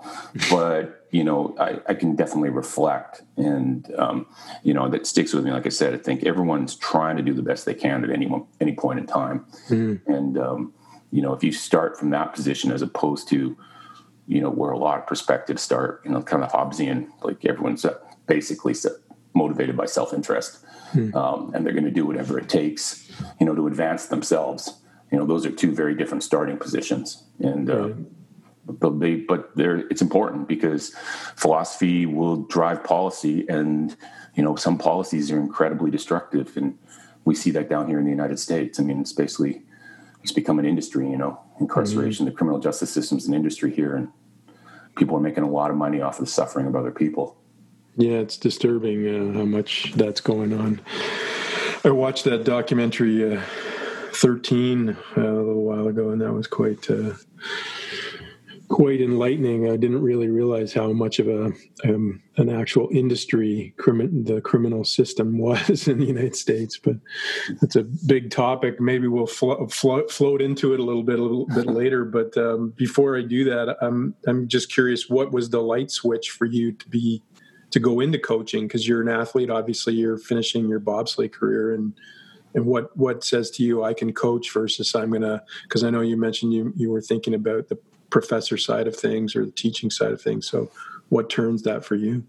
[0.49, 4.25] but you know, I, I can definitely reflect, and um,
[4.63, 5.51] you know, that sticks with me.
[5.51, 8.31] Like I said, I think everyone's trying to do the best they can at any
[8.59, 10.01] any point in time, mm.
[10.07, 10.73] and um,
[11.11, 13.55] you know, if you start from that position as opposed to,
[14.27, 17.85] you know, where a lot of perspectives start, you know, kind of Hobbesian, like everyone's
[18.25, 18.73] basically
[19.35, 21.13] motivated by self interest, mm.
[21.13, 23.07] um, and they're going to do whatever it takes,
[23.39, 24.79] you know, to advance themselves
[25.11, 27.89] you know those are two very different starting positions and uh,
[28.65, 30.93] but they but they're it's important because
[31.35, 33.95] philosophy will drive policy and
[34.35, 36.55] you know some policies are incredibly destructive.
[36.55, 36.77] And
[37.25, 38.79] we see that down here in the united states.
[38.79, 39.61] I mean it's basically
[40.21, 42.31] it's become an industry you know incarceration mm-hmm.
[42.31, 44.09] the criminal justice system is an industry here and
[44.95, 47.37] people are making a lot of money off of the suffering of other people.
[47.97, 50.81] Yeah it's disturbing uh, how much that's going on.
[51.85, 53.41] I watched that documentary uh,
[54.13, 57.11] 13 uh, a little while ago, and that was quite uh,
[58.73, 59.69] quite enlightening.
[59.69, 61.51] I didn't really realize how much of a
[61.87, 66.79] um, an actual industry crimi- the criminal system was in the United States.
[66.79, 66.95] But
[67.61, 68.81] it's a big topic.
[68.81, 72.03] Maybe we'll flo- flo- float into it a little bit a little bit later.
[72.03, 75.07] But um, before I do that, I'm I'm just curious.
[75.07, 77.21] What was the light switch for you to be
[77.69, 78.67] to go into coaching?
[78.67, 79.51] Because you're an athlete.
[79.51, 81.93] Obviously, you're finishing your bobsleigh career and
[82.55, 86.01] and what what says to you I can coach versus I'm gonna because I know
[86.01, 87.77] you mentioned you you were thinking about the
[88.13, 90.47] professor side of things or the teaching side of things.
[90.47, 90.69] So
[91.09, 92.23] what turns that for you?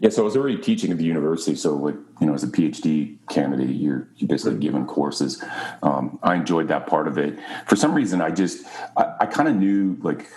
[0.00, 1.56] Yeah, so I was already teaching at the university.
[1.56, 5.42] So, like you know, as a PhD candidate, you're you basically given courses.
[5.82, 7.38] Um, I enjoyed that part of it.
[7.66, 8.64] For some reason, I just
[8.96, 10.28] I, I kind of knew like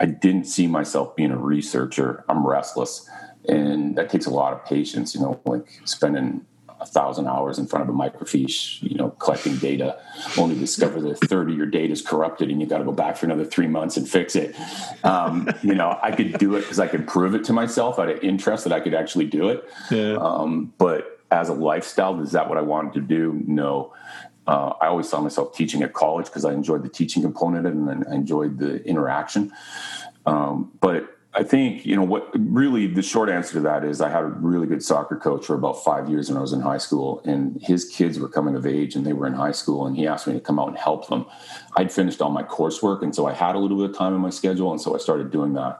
[0.00, 2.24] I didn't see myself being a researcher.
[2.30, 3.08] I'm restless,
[3.46, 5.14] and that takes a lot of patience.
[5.14, 6.46] You know, like spending
[6.90, 9.98] thousand hours in front of a microfiche, you know, collecting data,
[10.36, 12.84] only to discover that a third of your data is corrupted and you got to
[12.84, 14.54] go back for another three months and fix it.
[15.04, 18.08] Um, you know, I could do it because I could prove it to myself out
[18.08, 19.68] of interest that I could actually do it.
[19.90, 20.16] Yeah.
[20.16, 23.40] Um, but as a lifestyle, is that what I wanted to do?
[23.46, 23.94] No.
[24.46, 28.04] Uh, I always saw myself teaching at college because I enjoyed the teaching component and
[28.08, 29.52] I enjoyed the interaction.
[30.26, 34.08] Um, but I think, you know, what really the short answer to that is I
[34.08, 36.78] had a really good soccer coach for about five years when I was in high
[36.78, 39.96] school, and his kids were coming of age and they were in high school, and
[39.96, 41.26] he asked me to come out and help them.
[41.76, 44.20] I'd finished all my coursework, and so I had a little bit of time in
[44.20, 45.78] my schedule, and so I started doing that.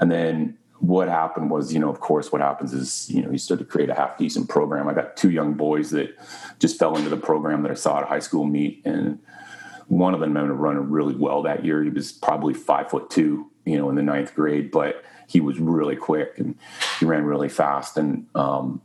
[0.00, 3.38] And then what happened was, you know, of course, what happens is, you know, you
[3.38, 4.88] start to create a half decent program.
[4.88, 6.16] I got two young boys that
[6.58, 9.18] just fell into the program that I saw at a high school meet, and
[9.88, 11.82] one of them ended up running really well that year.
[11.84, 15.58] He was probably five foot two, you know, in the ninth grade, but he was
[15.58, 16.56] really quick and
[16.98, 17.96] he ran really fast.
[17.96, 18.80] And um,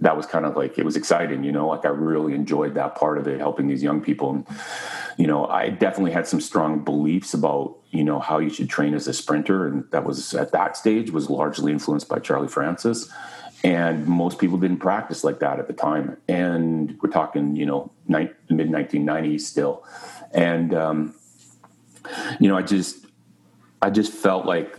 [0.00, 2.96] that was kind of like it was exciting, you know, like I really enjoyed that
[2.96, 4.30] part of it, helping these young people.
[4.30, 4.46] And,
[5.16, 8.94] you know, I definitely had some strong beliefs about, you know, how you should train
[8.94, 9.66] as a sprinter.
[9.66, 13.12] And that was at that stage was largely influenced by Charlie Francis.
[13.64, 16.16] And most people didn't practice like that at the time.
[16.26, 19.84] And we're talking, you know, mid 1990s still.
[20.32, 21.14] And, um,
[22.40, 23.06] you know, I just,
[23.84, 24.76] I just felt like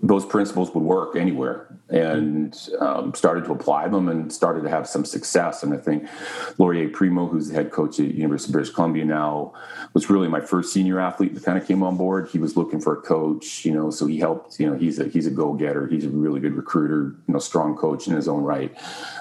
[0.00, 4.88] those principles would work anywhere and um, started to apply them and started to have
[4.88, 5.62] some success.
[5.62, 6.08] And I think
[6.56, 9.52] Laurier Primeau, who's the head coach at University of British Columbia now,
[9.92, 12.30] was really my first senior athlete that kind of came on board.
[12.32, 14.58] He was looking for a coach, you know, so he helped.
[14.58, 15.86] You know, he's a he's a go getter.
[15.86, 17.14] He's a really good recruiter.
[17.28, 18.74] You know, strong coach in his own right.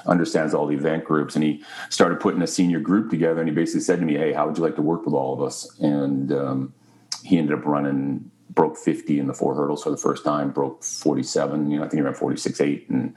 [0.05, 3.41] Understands all the event groups, and he started putting a senior group together.
[3.41, 5.33] And he basically said to me, "Hey, how would you like to work with all
[5.33, 6.73] of us?" And um,
[7.23, 10.83] he ended up running broke 50 in the four hurdles for the first time, broke
[10.83, 13.13] 47, you know, I think he ran 46 8 and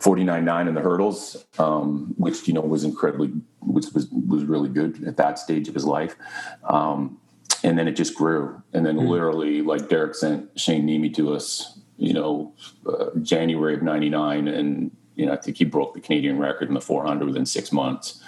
[0.00, 3.28] 49 9 in the hurdles, um, which, you know, was incredibly,
[3.60, 6.16] which was, was really good at that stage of his life.
[6.64, 7.18] Um,
[7.62, 8.62] and then it just grew.
[8.72, 9.08] And then mm-hmm.
[9.08, 12.54] literally, like Derek sent Shane Niemi to us, you know,
[12.86, 14.48] uh, January of 99.
[14.48, 17.70] And, you know, I think he broke the Canadian record in the 400 within six
[17.70, 18.22] months.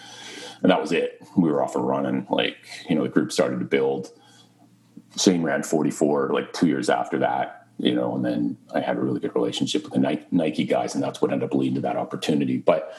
[0.63, 1.21] And that was it.
[1.37, 2.27] We were off and running.
[2.31, 2.57] Like,
[2.89, 4.11] you know, the group started to build
[5.17, 9.01] Shane ran 44 like two years after that, you know, and then I had a
[9.01, 11.97] really good relationship with the Nike guys, and that's what ended up leading to that
[11.97, 12.59] opportunity.
[12.59, 12.97] But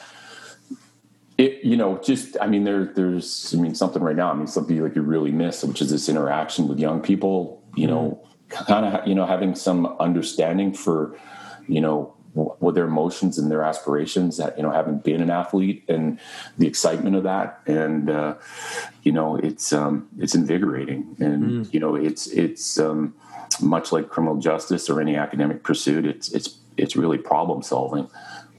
[1.38, 4.30] it, you know, just I mean, there, there's, I mean, something right now.
[4.30, 7.62] I mean, something like you really miss, which is this interaction with young people.
[7.76, 8.64] You know, mm-hmm.
[8.64, 11.18] kind of, you know, having some understanding for,
[11.66, 15.84] you know, with their emotions and their aspirations that you know having been an athlete
[15.88, 16.18] and
[16.58, 18.34] the excitement of that and uh,
[19.02, 21.74] you know it's um, it's invigorating and mm.
[21.74, 23.14] you know it's it's um,
[23.60, 28.08] much like criminal justice or any academic pursuit it's it's it's really problem solving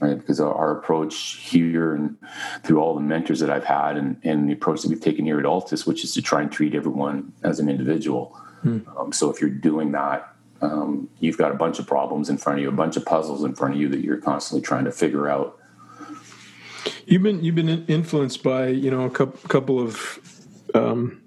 [0.00, 2.16] right because our, our, approach here and
[2.62, 5.38] through all the mentors that I've had and, and the approach that we've taken here
[5.38, 8.86] at Altis which is to try and treat everyone as an individual mm.
[8.98, 12.58] um, so if you're doing that um, you've got a bunch of problems in front
[12.58, 14.92] of you, a bunch of puzzles in front of you that you're constantly trying to
[14.92, 15.58] figure out.
[17.06, 20.18] You've been you've been influenced by you know a couple of
[20.74, 21.22] um,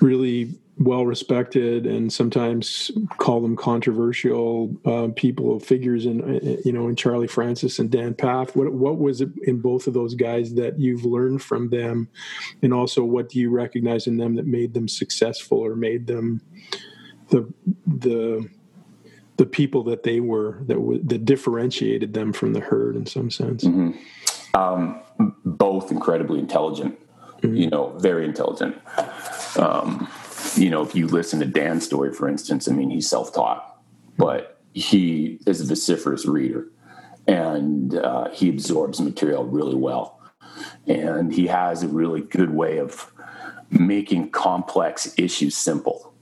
[0.00, 6.96] really well respected and sometimes call them controversial uh, people figures in you know in
[6.96, 8.54] Charlie Francis and Dan Pfaff.
[8.54, 12.08] What what was it in both of those guys that you've learned from them,
[12.62, 16.42] and also what do you recognize in them that made them successful or made them
[17.28, 17.52] the
[17.86, 18.48] the
[19.36, 23.30] the people that they were that w- that differentiated them from the herd in some
[23.30, 23.64] sense.
[23.64, 23.92] Mm-hmm.
[24.54, 25.02] Um,
[25.44, 26.98] both incredibly intelligent,
[27.40, 27.54] mm-hmm.
[27.54, 28.76] you know, very intelligent.
[29.58, 30.08] Um,
[30.54, 33.78] you know, if you listen to Dan's story, for instance, I mean, he's self-taught,
[34.16, 36.68] but he is a vociferous reader,
[37.26, 40.20] and uh, he absorbs material really well,
[40.86, 43.12] and he has a really good way of
[43.70, 46.14] making complex issues simple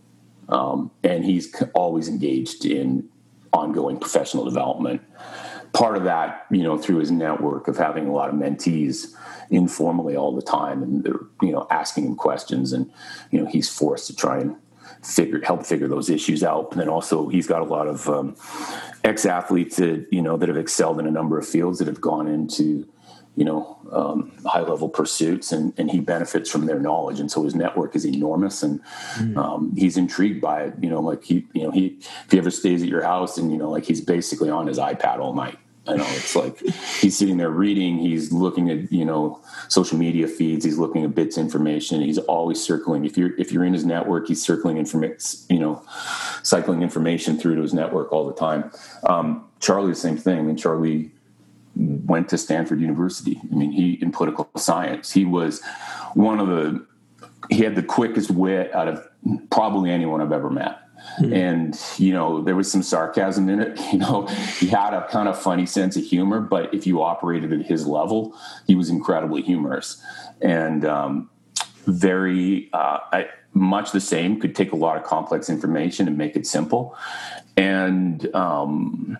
[0.48, 3.08] um, and he's always engaged in
[3.52, 5.02] ongoing professional development.
[5.72, 9.14] Part of that, you know, through his network of having a lot of mentees
[9.50, 12.90] informally all the time, and they're, you know, asking him questions, and
[13.30, 14.56] you know, he's forced to try and
[15.02, 16.70] figure help figure those issues out.
[16.72, 18.36] And then also, he's got a lot of um,
[19.02, 22.00] ex athletes that you know that have excelled in a number of fields that have
[22.00, 22.88] gone into
[23.36, 27.42] you know um, high level pursuits and, and he benefits from their knowledge and so
[27.42, 28.82] his network is enormous and
[29.16, 29.36] mm.
[29.36, 32.50] um, he's intrigued by it you know like he you know he if he ever
[32.50, 35.58] stays at your house and you know like he's basically on his ipad all night
[35.86, 36.58] I know it's like
[37.00, 41.14] he's sitting there reading, he's looking at, you know, social media feeds, he's looking at
[41.14, 43.04] bits information, he's always circling.
[43.04, 45.18] If you're if you're in his network, he's circling information,
[45.50, 45.82] you know,
[46.42, 48.70] cycling information through to his network all the time.
[49.04, 50.38] Um, Charlie, the same thing.
[50.38, 51.10] I mean, Charlie
[51.76, 53.40] went to Stanford University.
[53.50, 55.62] I mean, he in political science, he was
[56.14, 56.86] one of the
[57.50, 59.06] he had the quickest wit out of
[59.50, 60.78] probably anyone I've ever met.
[61.20, 61.32] Mm-hmm.
[61.32, 63.80] And you know, there was some sarcasm in it.
[63.92, 64.26] You know,
[64.58, 67.86] he had a kind of funny sense of humor, but if you operated at his
[67.86, 70.02] level, he was incredibly humorous
[70.40, 71.30] and um,
[71.86, 74.40] very uh, I, much the same.
[74.40, 76.96] Could take a lot of complex information and make it simple.
[77.56, 79.18] And um,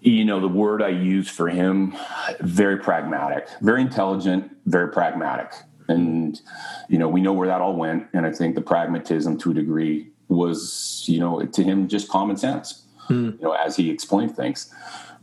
[0.00, 1.94] you know the word i use for him
[2.40, 5.52] very pragmatic very intelligent very pragmatic
[5.88, 6.40] and
[6.88, 9.54] you know we know where that all went and i think the pragmatism to a
[9.54, 13.38] degree was you know to him just common sense mm.
[13.38, 14.72] you know, as he explained things.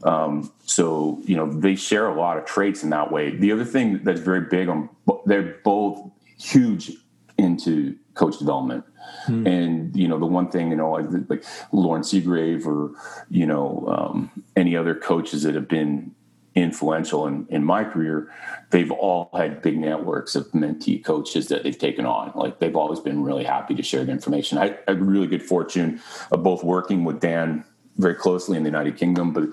[0.03, 3.35] Um, so you know, they share a lot of traits in that way.
[3.35, 4.89] The other thing that's very big on,
[5.25, 6.91] they're both huge
[7.37, 8.83] into coach development.
[9.25, 9.45] Hmm.
[9.45, 12.91] And you know the one thing you know like, like Loren Seagrave or
[13.29, 16.15] you know um, any other coaches that have been
[16.55, 18.31] influential in, in my career,
[18.71, 22.31] they've all had big networks of mentee coaches that they've taken on.
[22.33, 24.57] Like they've always been really happy to share the information.
[24.57, 26.01] I, I had really good fortune
[26.31, 27.65] of both working with Dan
[27.97, 29.49] very closely in the United Kingdom, but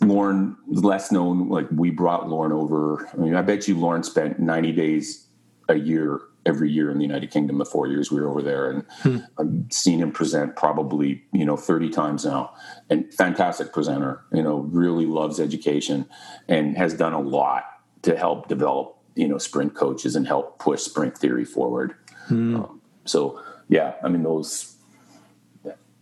[0.00, 1.48] Loren less known.
[1.48, 3.08] Like we brought Loren over.
[3.12, 5.26] I mean, I bet you Loren spent 90 days
[5.68, 7.58] a year every year in the United Kingdom.
[7.58, 9.18] The four years we were over there, and hmm.
[9.38, 12.54] I've seen him present probably you know thirty times now.
[12.90, 16.08] And fantastic presenter, you know, really loves education
[16.48, 17.64] and has done a lot
[18.02, 21.94] to help develop you know sprint coaches and help push sprint theory forward.
[22.26, 22.56] Hmm.
[22.56, 24.76] Um, so yeah, I mean those,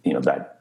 [0.05, 0.61] you know that.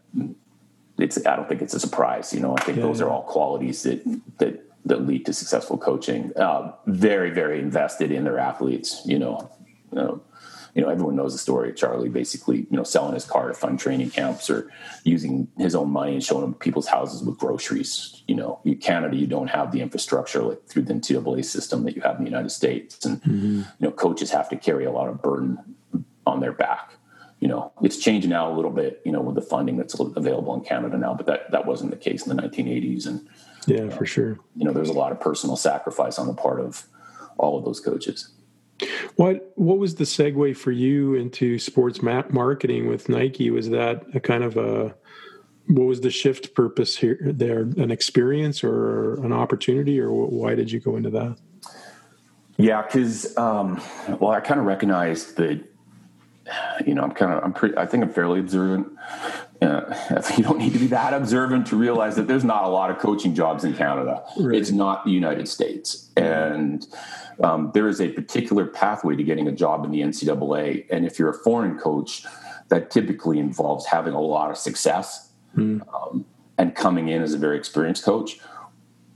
[0.97, 1.25] It's.
[1.25, 2.32] I don't think it's a surprise.
[2.34, 3.07] You know, I think yeah, those yeah.
[3.07, 4.03] are all qualities that
[4.38, 6.32] that that lead to successful coaching.
[6.36, 9.01] Uh, very, very invested in their athletes.
[9.05, 9.51] You know,
[9.92, 10.22] you know,
[10.74, 13.54] you know, everyone knows the story of Charlie basically, you know, selling his car to
[13.54, 14.72] fund training camps or
[15.04, 18.24] using his own money and showing people's houses with groceries.
[18.28, 21.96] You know, in Canada, you don't have the infrastructure like through the NCAA system that
[21.96, 23.06] you have in the United States.
[23.06, 23.58] And, mm-hmm.
[23.58, 25.58] you know, coaches have to carry a lot of burden
[26.26, 26.94] on their back.
[27.39, 30.54] You know, it's changing now a little bit, you know, with the funding that's available
[30.54, 33.08] in Canada now, but that, that wasn't the case in the 1980s.
[33.08, 33.28] And,
[33.66, 34.39] yeah, for sure.
[34.56, 36.86] You know, there's a lot of personal sacrifice on the part of
[37.38, 38.32] all of those coaches.
[39.15, 43.49] What what was the segue for you into sports marketing with Nike?
[43.49, 44.95] Was that a kind of a
[45.67, 50.71] what was the shift purpose here there an experience or an opportunity or why did
[50.71, 51.38] you go into that
[52.57, 53.82] yeah because um,
[54.19, 55.63] well i kind of recognized that
[56.86, 58.88] you know i'm kind of i'm pretty i think i'm fairly observant
[59.62, 62.89] uh, you don't need to be that observant to realize that there's not a lot
[62.89, 64.57] of coaching jobs in canada right.
[64.57, 66.88] it's not the united states and
[67.43, 70.86] um, there is a particular pathway to getting a job in the NCAA.
[70.89, 72.26] And if you're a foreign coach,
[72.70, 75.82] that typically involves having a lot of success mm.
[75.93, 76.26] um,
[76.57, 78.39] and coming in as a very experienced coach,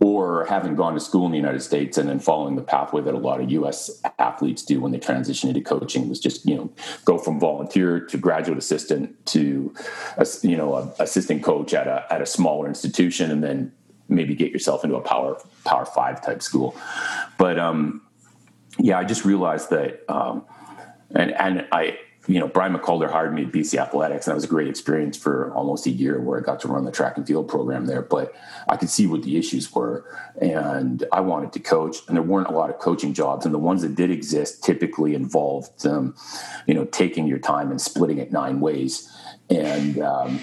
[0.06, 3.16] or having gone to school in the United States and then following the pathway that
[3.16, 4.04] a lot of U.S.
[4.20, 6.70] athletes do when they transition into coaching was just you know
[7.06, 9.74] go from volunteer to graduate assistant to
[10.44, 13.72] you know a assistant coach at a at a smaller institution and then
[14.08, 16.78] maybe get yourself into a power power five type school.
[17.40, 18.04] But um,
[18.78, 20.46] yeah, I just realized that, um,
[21.16, 21.98] and and I,
[22.28, 25.18] you know, Brian McCulder hired me at BC Athletics, and that was a great experience
[25.18, 28.02] for almost a year where I got to run the track and field program there.
[28.02, 28.34] But
[28.68, 30.06] I could see what the issues were,
[30.42, 33.60] and I wanted to coach, and there weren't a lot of coaching jobs, and the
[33.60, 36.16] ones that did exist typically involved, um,
[36.66, 39.12] you know, taking your time and splitting it nine ways,
[39.50, 40.40] and um,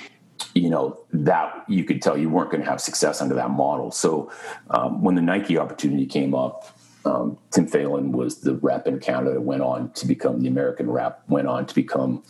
[0.55, 3.91] you know that you could tell you weren't going to have success under that model.
[3.91, 4.31] So
[4.71, 9.41] um, when the Nike opportunity came up, um, Tim Phelan was the rep in Canada,
[9.41, 12.23] went on to become the American rep, went on to become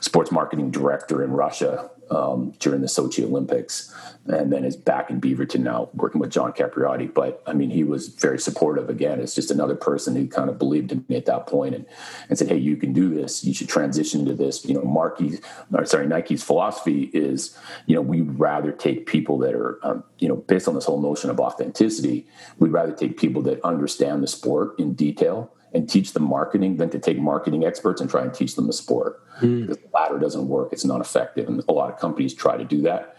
[0.00, 3.92] sports marketing director in Russia um, during the Sochi Olympics,
[4.26, 7.12] and then is back in Beaverton now working with John Capriati.
[7.12, 8.88] But I mean, he was very supportive.
[8.88, 11.86] Again, it's just another person who kind of believed in me at that point and,
[12.28, 13.44] and said, "Hey, you can do this.
[13.44, 15.40] You should transition to this." You know, Marky's,
[15.72, 20.28] or sorry, Nike's philosophy is, you know, we'd rather take people that are, um, you
[20.28, 22.26] know, based on this whole notion of authenticity,
[22.58, 26.88] we'd rather take people that understand the sport in detail and teach them marketing than
[26.90, 29.22] to take marketing experts and try and teach them the sport.
[29.40, 29.66] Mm.
[29.66, 32.64] Because the latter doesn't work; it's not effective, and a lot of companies try to
[32.64, 33.16] do that.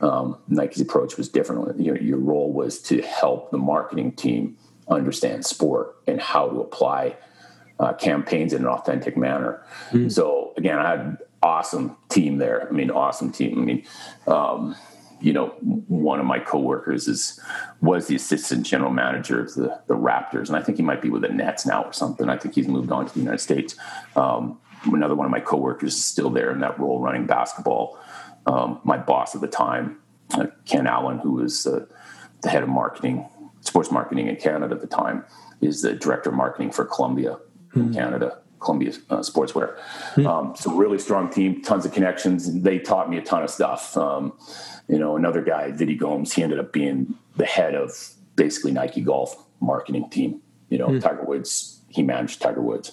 [0.00, 1.78] Um, Nike's approach was different.
[1.78, 4.56] Your, your role was to help the marketing team
[4.88, 7.16] understand sport and how to apply
[7.78, 9.62] uh, campaigns in an authentic manner.
[9.90, 10.10] Mm.
[10.10, 12.66] So again, I had awesome team there.
[12.66, 13.60] I mean, awesome team.
[13.60, 13.84] I mean.
[14.26, 14.74] Um,
[15.20, 15.48] you know,
[15.88, 17.40] one of my coworkers is
[17.80, 21.10] was the assistant general manager of the, the Raptors, and I think he might be
[21.10, 22.28] with the Nets now or something.
[22.28, 23.76] I think he's moved on to the United States.
[24.16, 27.98] Um, another one of my coworkers is still there in that role, running basketball.
[28.46, 29.98] Um, my boss at the time,
[30.34, 31.86] uh, Ken Allen, who was uh,
[32.42, 33.28] the head of marketing,
[33.60, 35.24] sports marketing in Canada at the time,
[35.60, 37.38] is the director of marketing for Columbia
[37.74, 37.80] mm-hmm.
[37.80, 37.94] in.
[37.94, 38.38] Canada.
[38.60, 39.76] Columbia uh, Sportswear.
[40.14, 40.26] Mm-hmm.
[40.26, 42.62] Um, so really strong team, tons of connections.
[42.62, 43.96] They taught me a ton of stuff.
[43.96, 44.32] Um,
[44.88, 47.92] you know, another guy, Vidi Gomes, he ended up being the head of
[48.36, 50.40] basically Nike Golf marketing team.
[50.70, 51.00] You know, mm.
[51.00, 52.92] Tiger Woods, he managed Tiger Woods.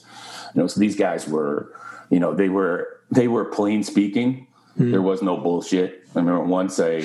[0.54, 1.74] You know, so these guys were,
[2.10, 4.48] you know, they were they were plain speaking.
[4.80, 4.92] Mm.
[4.92, 6.04] There was no bullshit.
[6.16, 7.04] I remember once I,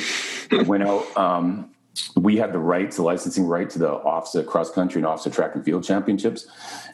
[0.53, 1.17] I went out.
[1.17, 1.70] Um,
[2.17, 5.55] we had the rights, the licensing right to the OFSAA cross country and OFSAA track
[5.55, 6.47] and field championships.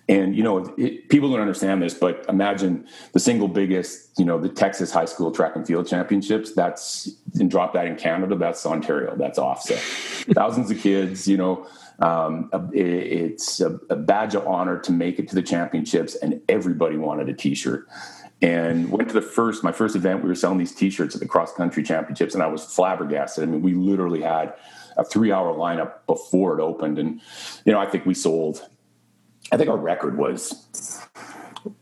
[0.08, 4.40] And you know, it, people don't understand this, but imagine the single biggest, you know,
[4.40, 6.52] the Texas high school track and field championships.
[6.52, 8.36] That's and drop that in Canada.
[8.36, 9.14] That's Ontario.
[9.16, 10.34] That's OFSAA.
[10.34, 11.28] Thousands of kids.
[11.28, 11.66] You know,
[11.98, 16.40] um, it, it's a, a badge of honor to make it to the championships, and
[16.48, 17.86] everybody wanted a T-shirt
[18.42, 21.26] and went to the first my first event we were selling these t-shirts at the
[21.26, 24.52] cross country championships and i was flabbergasted i mean we literally had
[24.96, 27.20] a three hour lineup before it opened and
[27.64, 28.68] you know i think we sold
[29.52, 30.66] I think our record was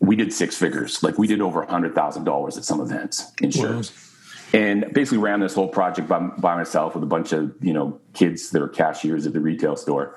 [0.00, 1.02] we did six figures.
[1.02, 3.50] Like we did over a hundred thousand dollars at some events in.
[3.56, 3.82] Wow.
[4.52, 8.00] And basically ran this whole project by, by, myself with a bunch of you know
[8.12, 10.16] kids that are cashiers at the retail store.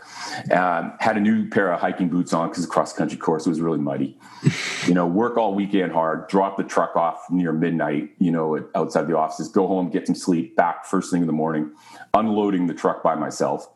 [0.51, 3.59] Um, had a new pair of hiking boots on because the cross country course was
[3.59, 4.15] really muddy.
[4.85, 6.27] you know, work all weekend hard.
[6.27, 8.11] Drop the truck off near midnight.
[8.19, 9.47] You know, outside the offices.
[9.47, 10.55] Go home, get some sleep.
[10.55, 11.71] Back first thing in the morning.
[12.13, 13.67] Unloading the truck by myself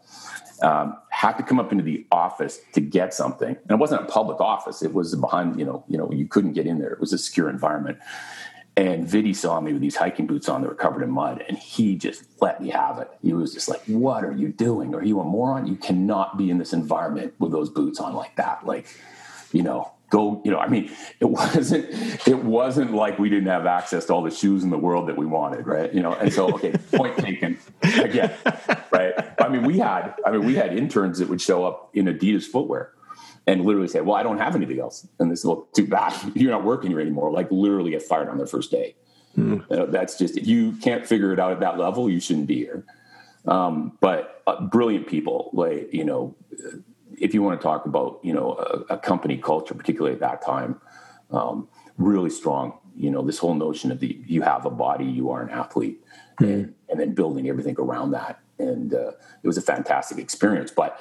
[0.62, 3.50] um, had to come up into the office to get something.
[3.50, 4.82] And it wasn't a public office.
[4.82, 6.92] It was behind, you know, you know, you couldn't get in there.
[6.92, 8.00] It was a secure environment.
[8.78, 11.58] And Vidi saw me with these hiking boots on that were covered in mud, and
[11.58, 13.10] he just let me have it.
[13.22, 14.96] He was just like, "What are you doing?
[14.96, 15.68] Are you a moron?
[15.68, 18.88] You cannot be in this environment with those boots on like that." Like,
[19.52, 21.86] you know, go you know i mean it wasn't
[22.28, 25.18] it wasn't like we didn't have access to all the shoes in the world that
[25.18, 25.92] we wanted right?
[25.94, 28.32] You know and so okay point taken again
[28.92, 29.14] right?
[29.40, 32.44] I mean we had i mean we had interns that would show up in adidas
[32.44, 32.92] footwear
[33.48, 35.08] and literally say well i don't have anything else.
[35.20, 36.14] And this is well too bad.
[36.36, 37.32] You're not working here anymore.
[37.32, 38.96] Like literally get fired on their first day.
[39.38, 39.66] Mm.
[39.70, 42.48] you know, that's just if you can't figure it out at that level you shouldn't
[42.48, 42.84] be here.
[43.48, 46.36] Um, but uh, brilliant people like you know
[47.22, 50.42] if you want to talk about you know a, a company culture, particularly at that
[50.42, 50.82] time,
[51.32, 52.78] um, really strong.
[52.96, 56.04] You know this whole notion of the you have a body, you are an athlete,
[56.40, 56.52] mm-hmm.
[56.52, 58.40] and, and, then building everything around that.
[58.60, 59.12] And uh,
[59.44, 60.72] it was a fantastic experience.
[60.72, 61.00] But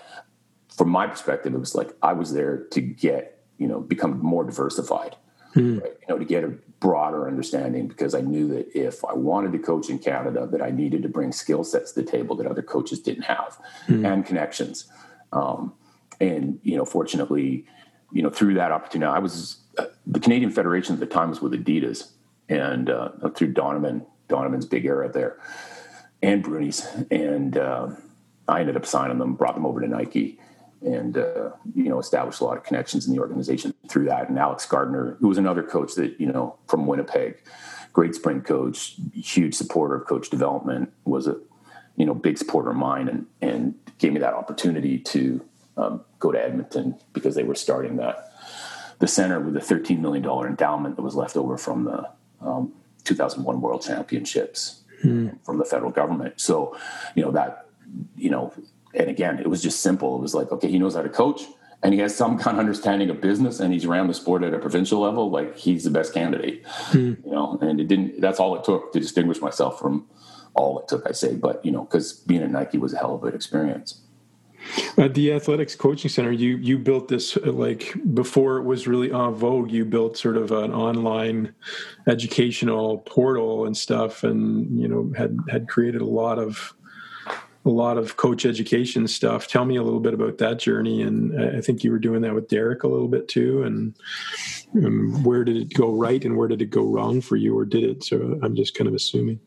[0.68, 4.45] from my perspective, it was like I was there to get you know become more
[4.45, 5.16] diversified.
[5.57, 5.79] Mm-hmm.
[5.81, 5.93] Right?
[6.03, 9.59] You know, to get a broader understanding because I knew that if I wanted to
[9.59, 12.62] coach in Canada, that I needed to bring skill sets to the table that other
[12.62, 13.59] coaches didn't have
[13.89, 14.07] mm-hmm.
[14.07, 14.87] and connections.
[15.33, 15.75] Um,
[16.21, 17.66] and you know, fortunately,
[18.12, 21.41] you know, through that opportunity, I was uh, the Canadian Federation at the time was
[21.41, 22.11] with Adidas,
[22.49, 25.39] and uh, through Donovan, Donovan's big era there,
[26.23, 27.89] and Bruni's, and uh,
[28.49, 30.39] I ended up signing them, brought them over to Nike,
[30.83, 34.29] and uh, you know, established a lot of connections in the organization through that.
[34.29, 37.43] And Alex Gardiner, who was another coach that you know from Winnipeg,
[37.93, 41.37] great sprint coach, huge supporter of coach development, was a
[41.97, 45.45] you know big supporter of mine, and and gave me that opportunity to
[45.81, 48.33] um, go to Edmonton because they were starting that
[48.99, 52.09] the center with a $13 million endowment that was left over from the
[52.41, 52.72] um,
[53.05, 55.31] 2001 World Championships hmm.
[55.43, 56.41] from the federal government.
[56.41, 56.76] So,
[57.14, 57.66] you know, that,
[58.16, 58.53] you know,
[58.95, 60.16] and again, it was just simple.
[60.16, 61.43] It was like, okay, he knows how to coach
[61.83, 64.53] and he has some kind of understanding of business and he's around the sport at
[64.53, 65.31] a provincial level.
[65.31, 67.14] Like he's the best candidate, hmm.
[67.24, 70.07] you know, and it didn't, that's all it took to distinguish myself from
[70.53, 71.35] all it took, I say.
[71.35, 74.03] But, you know, because being at Nike was a hell of an experience.
[74.99, 79.13] At the athletics coaching center, you you built this uh, like before it was really
[79.13, 79.71] en vogue.
[79.71, 81.55] You built sort of an online
[82.07, 86.75] educational portal and stuff, and you know had had created a lot of
[87.65, 89.47] a lot of coach education stuff.
[89.47, 92.35] Tell me a little bit about that journey, and I think you were doing that
[92.35, 93.63] with Derek a little bit too.
[93.63, 93.95] And
[94.75, 97.64] and where did it go right and where did it go wrong for you or
[97.64, 98.05] did it?
[98.05, 99.41] So i'm just kind of assuming.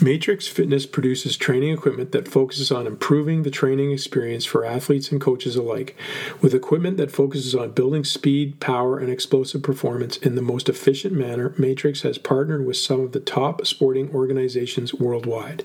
[0.00, 5.20] Matrix fitness produces training equipment that focuses on improving the training experience for athletes and
[5.20, 5.96] coaches alike
[6.42, 11.14] with equipment that focuses on building speed power and explosive performance in the most efficient
[11.14, 11.54] manner.
[11.56, 15.62] Matrix has partnered with some of the top sporting organizations worldwide.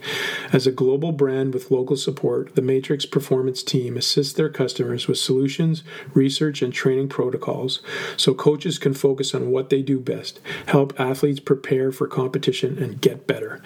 [0.53, 5.17] As a global brand with local support the matrix performance team assists their customers with
[5.17, 5.83] solutions
[6.13, 7.81] research and training protocols
[8.17, 13.01] so coaches can focus on what they do best help athletes prepare for competition and
[13.01, 13.61] get better.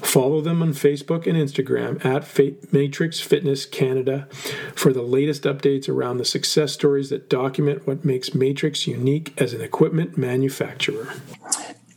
[0.00, 4.26] Follow them on Facebook and Instagram at Matrix Fitness Canada
[4.74, 9.52] for the latest updates around the success stories that document what makes Matrix unique as
[9.52, 11.12] an equipment manufacturer.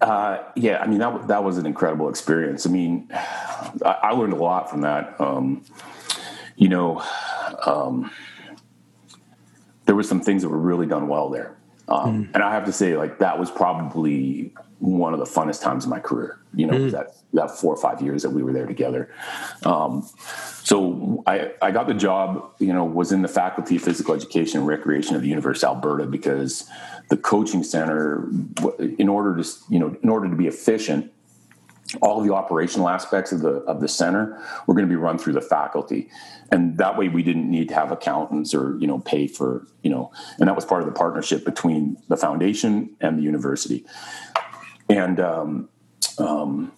[0.01, 2.65] Uh, yeah, I mean that that was an incredible experience.
[2.65, 5.15] I mean, I, I learned a lot from that.
[5.19, 5.63] Um,
[6.57, 7.01] you know,
[7.65, 8.11] um,
[9.86, 11.55] there were some things that were really done well there.
[11.88, 12.29] Um, mm.
[12.34, 15.89] And I have to say, like that was probably one of the funnest times of
[15.89, 16.39] my career.
[16.55, 16.91] You know, mm.
[16.91, 19.13] that that four or five years that we were there together.
[19.63, 20.07] Um,
[20.63, 22.51] so I, I got the job.
[22.59, 25.75] You know, was in the faculty of physical education and recreation of the University of
[25.75, 26.69] Alberta because
[27.09, 28.27] the coaching center,
[28.97, 31.11] in order to you know, in order to be efficient,
[32.01, 35.17] all of the operational aspects of the of the center were going to be run
[35.17, 36.09] through the faculty.
[36.51, 39.89] And that way we didn't need to have accountants or you know pay for you
[39.89, 43.85] know and that was part of the partnership between the foundation and the university.
[44.89, 45.69] And um,
[46.17, 46.71] um,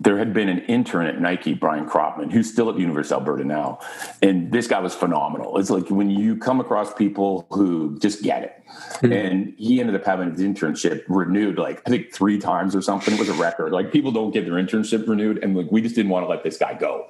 [0.00, 3.44] there had been an intern at Nike, Brian Kropman, who's still at University of Alberta
[3.44, 3.80] now.
[4.22, 5.58] And this guy was phenomenal.
[5.58, 8.54] It's like when you come across people who just get it.
[8.68, 9.12] Mm-hmm.
[9.12, 13.14] And he ended up having his internship renewed like I think three times or something.
[13.14, 13.72] It was a record.
[13.72, 15.42] Like people don't get their internship renewed.
[15.42, 17.08] And like we just didn't want to let this guy go.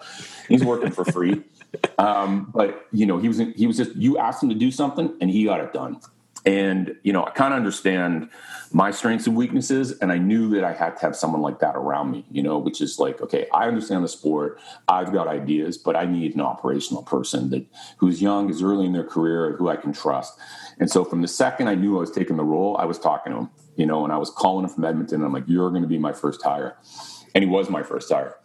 [0.49, 1.43] He's working for free.
[1.99, 5.15] um, but you know, he was he was just you asked him to do something
[5.21, 6.01] and he got it done.
[6.49, 8.31] And, you know, I kind of understand
[8.73, 9.93] my strengths and weaknesses.
[9.99, 12.57] And I knew that I had to have someone like that around me, you know,
[12.57, 14.59] which is like, okay, I understand the sport.
[14.89, 17.67] I've got ideas, but I need an operational person that
[17.99, 20.39] who's young, is early in their career, who I can trust.
[20.79, 23.33] And so from the second I knew I was taking the role, I was talking
[23.33, 25.23] to him, you know, and I was calling him from Edmonton.
[25.23, 26.79] I'm like, you're going to be my first hire.
[27.35, 28.38] And he was my first hire.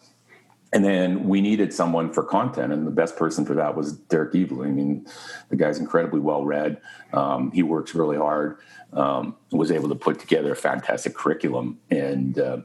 [0.74, 4.34] And then we needed someone for content, and the best person for that was Derek
[4.34, 4.68] Evely.
[4.68, 5.06] I mean,
[5.50, 6.82] the guy's incredibly well read.
[7.14, 8.58] Um, he works really hard.
[8.92, 12.58] Um, was able to put together a fantastic curriculum, and uh,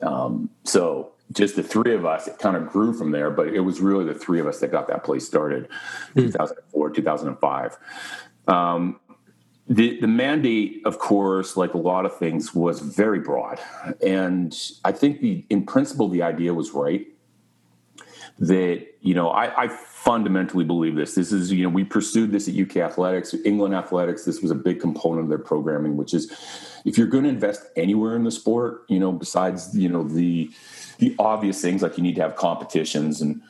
[0.00, 3.30] um, so just the three of us, it kind of grew from there.
[3.30, 5.68] But it was really the three of us that got that place started,
[6.16, 6.32] mm.
[6.32, 7.78] 2004, 2005.
[8.48, 8.98] Um,
[9.68, 13.60] the, the mandate, of course, like a lot of things, was very broad,
[14.04, 17.06] and I think the in principle the idea was right
[18.42, 21.14] that you know I, I, fundamentally believe this.
[21.14, 24.24] This is you know we pursued this at uk athletics england athletics.
[24.24, 26.28] This was a big component of their programming which is
[26.84, 30.50] if you're going to invest anywhere in the sport you know besides you know the
[30.98, 33.40] the obvious things like you need to have competitions and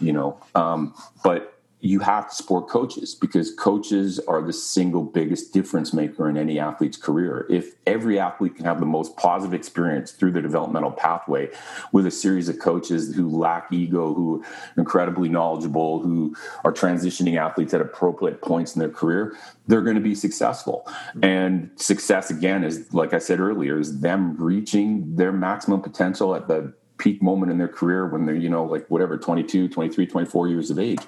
[0.00, 5.52] you know um, but you have to support coaches because coaches are the single biggest
[5.52, 7.46] difference maker in any athlete's career.
[7.48, 11.50] If every athlete can have the most positive experience through the developmental pathway
[11.92, 17.38] with a series of coaches who lack ego, who are incredibly knowledgeable, who are transitioning
[17.38, 19.34] athletes at appropriate points in their career,
[19.66, 20.86] they're going to be successful.
[21.22, 26.46] And success, again, is like I said earlier, is them reaching their maximum potential at
[26.46, 30.48] the peak moment in their career when they're, you know, like whatever, 22, 23, 24
[30.48, 31.00] years of age.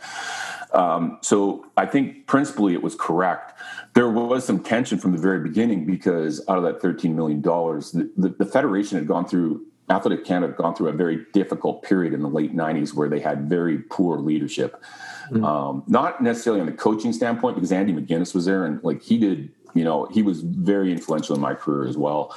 [0.73, 3.59] Um, so I think principally it was correct.
[3.95, 8.11] There was some tension from the very beginning because out of that $13 million, the,
[8.16, 12.14] the, the Federation had gone through, Athletic Canada had gone through a very difficult period
[12.14, 14.83] in the late 90s where they had very poor leadership.
[15.31, 15.45] Mm-hmm.
[15.45, 19.18] Um, not necessarily on the coaching standpoint because Andy McGuinness was there and like he
[19.18, 22.35] did, you know, he was very influential in my career as well.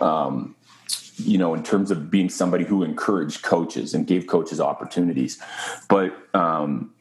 [0.00, 0.54] Um,
[1.16, 5.38] you know, in terms of being somebody who encouraged coaches and gave coaches opportunities.
[5.88, 6.92] But um,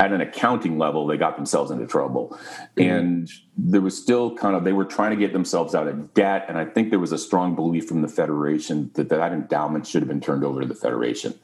[0.00, 2.30] at an accounting level, they got themselves into trouble.
[2.76, 2.90] Mm-hmm.
[2.90, 6.46] And there was still kind of, they were trying to get themselves out of debt.
[6.48, 10.00] And I think there was a strong belief from the Federation that that endowment should
[10.00, 11.38] have been turned over to the Federation.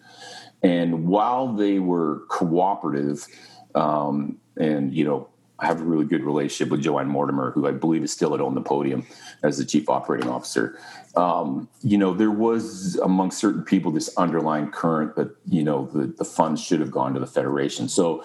[0.63, 3.27] And while they were cooperative,
[3.75, 5.29] um, and, you know,
[5.59, 8.41] I have a really good relationship with Joanne Mortimer, who I believe is still at
[8.41, 9.07] Own the Podium
[9.43, 10.79] as the chief operating officer.
[11.17, 16.09] Um, you know, there was among certain people this underlying current that, you know, the,
[16.09, 17.89] the funds should have gone to the Federation.
[17.89, 18.23] So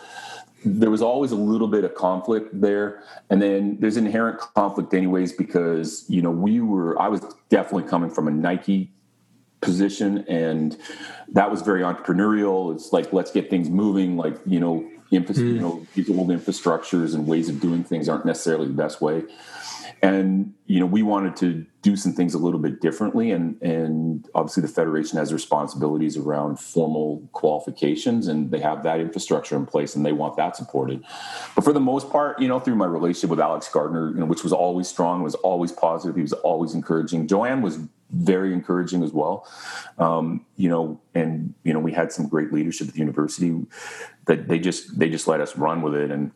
[0.65, 3.01] there was always a little bit of conflict there.
[3.29, 8.09] And then there's inherent conflict, anyways, because, you know, we were, I was definitely coming
[8.09, 8.91] from a Nike
[9.61, 10.77] position and
[11.29, 12.73] that was very entrepreneurial.
[12.75, 14.17] It's like, let's get things moving.
[14.17, 14.88] Like, you know,
[15.18, 15.55] infra- mm.
[15.55, 19.24] you know these old infrastructures and ways of doing things aren't necessarily the best way.
[20.03, 24.28] And you know we wanted to do some things a little bit differently and and
[24.34, 29.95] obviously the federation has responsibilities around formal qualifications and they have that infrastructure in place
[29.95, 31.03] and they want that supported.
[31.55, 34.26] But for the most part you know through my relationship with alex gardiner you know
[34.26, 37.28] which was always strong was always positive he was always encouraging.
[37.28, 37.80] Joanne was
[38.12, 39.47] very encouraging as well
[39.97, 43.66] um, you know and you know we had some great leadership at the university
[44.26, 46.32] that they just they just let us run with it and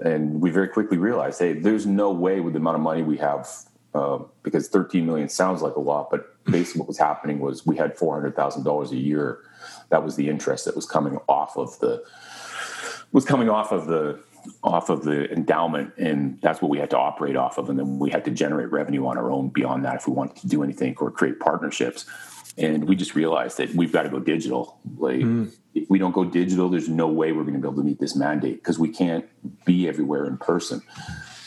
[0.00, 3.16] and we very quickly realized, hey, there's no way with the amount of money we
[3.18, 3.48] have,
[3.94, 7.76] uh, because 13 million sounds like a lot, but basically what was happening was we
[7.76, 9.40] had $400,000 a year.
[9.90, 12.02] That was the interest that was coming off of the
[13.12, 14.20] was coming off of the
[14.62, 17.98] off of the endowment and that's what we had to operate off of and then
[17.98, 20.62] we had to generate revenue on our own beyond that if we wanted to do
[20.62, 22.06] anything or create partnerships.
[22.56, 24.78] And we just realized that we've got to go digital.
[24.96, 25.52] Like mm.
[25.74, 28.00] if we don't go digital there's no way we're going to be able to meet
[28.00, 29.26] this mandate because we can't
[29.64, 30.82] be everywhere in person.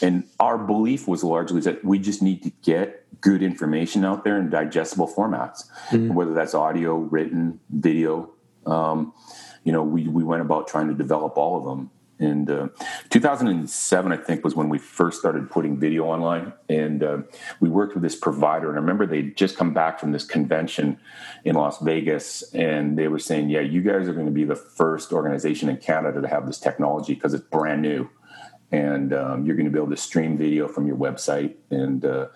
[0.02, 4.38] And our belief was largely that we just need to get good information out there
[4.38, 6.14] in digestible formats mm.
[6.14, 8.32] whether that's audio written video.
[8.66, 9.14] Um,
[9.68, 12.68] you know we, we went about trying to develop all of them And uh,
[13.10, 16.54] 2007, I think, was when we first started putting video online.
[16.68, 17.18] And uh,
[17.60, 18.70] we worked with this provider.
[18.70, 21.00] And I remember they'd just come back from this convention
[21.46, 22.44] in Las Vegas.
[22.54, 25.78] And they were saying, Yeah, you guys are going to be the first organization in
[25.78, 28.10] Canada to have this technology because it's brand new.
[28.72, 31.56] And um, you're going to be able to stream video from your website.
[31.70, 32.28] And uh,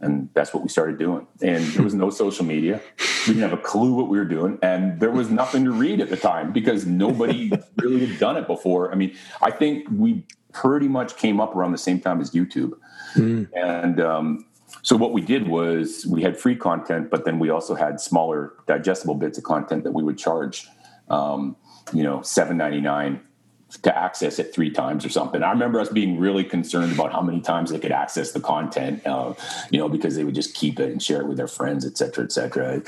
[0.00, 1.26] and that's what we started doing.
[1.40, 2.80] And there was no social media.
[3.26, 4.58] We didn't have a clue what we were doing.
[4.62, 8.46] And there was nothing to read at the time because nobody really had done it
[8.46, 8.92] before.
[8.92, 12.72] I mean, I think we pretty much came up around the same time as YouTube.
[13.14, 13.48] Mm.
[13.54, 14.46] And um,
[14.82, 18.54] so what we did was we had free content, but then we also had smaller
[18.66, 20.66] digestible bits of content that we would charge,
[21.08, 21.56] um,
[21.92, 23.20] you know, seven ninety nine
[23.82, 25.42] to access it three times or something.
[25.42, 29.06] I remember us being really concerned about how many times they could access the content,
[29.06, 29.34] uh,
[29.70, 31.96] you know, because they would just keep it and share it with their friends, et
[31.98, 32.82] cetera, et cetera.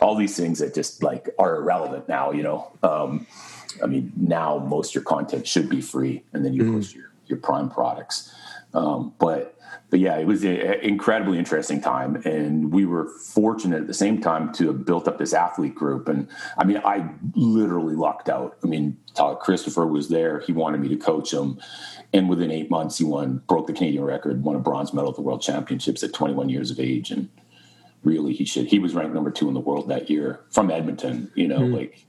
[0.00, 2.70] All these things that just like are irrelevant now, you know.
[2.82, 3.26] Um,
[3.82, 6.74] I mean, now most of your content should be free, and then you mm.
[6.74, 8.34] post your your prime products.
[8.74, 9.56] Um, but
[9.92, 14.22] but yeah, it was an incredibly interesting time, and we were fortunate at the same
[14.22, 16.08] time to have built up this athlete group.
[16.08, 18.56] And I mean, I literally lucked out.
[18.64, 21.60] I mean, Todd Christopher was there; he wanted me to coach him,
[22.10, 25.16] and within eight months, he won, broke the Canadian record, won a bronze medal at
[25.16, 27.28] the World Championships at 21 years of age, and
[28.02, 28.68] really, he should.
[28.68, 31.30] He was ranked number two in the world that year from Edmonton.
[31.34, 31.76] You know, mm.
[31.76, 32.06] like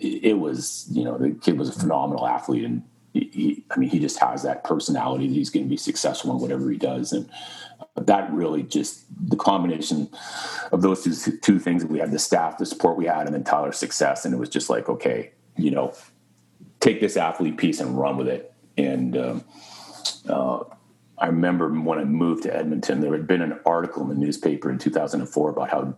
[0.00, 0.86] it was.
[0.90, 2.82] You know, the kid was a phenomenal athlete, and
[3.14, 6.40] he, I mean, he just has that personality that he's going to be successful in
[6.40, 7.12] whatever he does.
[7.12, 7.30] And
[7.96, 10.08] that really just the combination
[10.72, 13.34] of those two, two things that we had the staff, the support we had, and
[13.34, 14.24] then Tyler's success.
[14.24, 15.94] And it was just like, okay, you know,
[16.80, 18.52] take this athlete piece and run with it.
[18.76, 19.44] And um,
[20.28, 20.64] uh,
[21.18, 24.70] I remember when I moved to Edmonton, there had been an article in the newspaper
[24.70, 25.96] in 2004 about how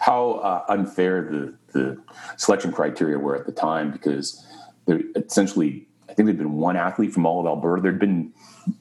[0.00, 2.02] how uh, unfair the, the
[2.36, 4.44] selection criteria were at the time because
[4.86, 7.82] they're essentially I think there'd been one athlete from all of Alberta.
[7.82, 8.32] There'd been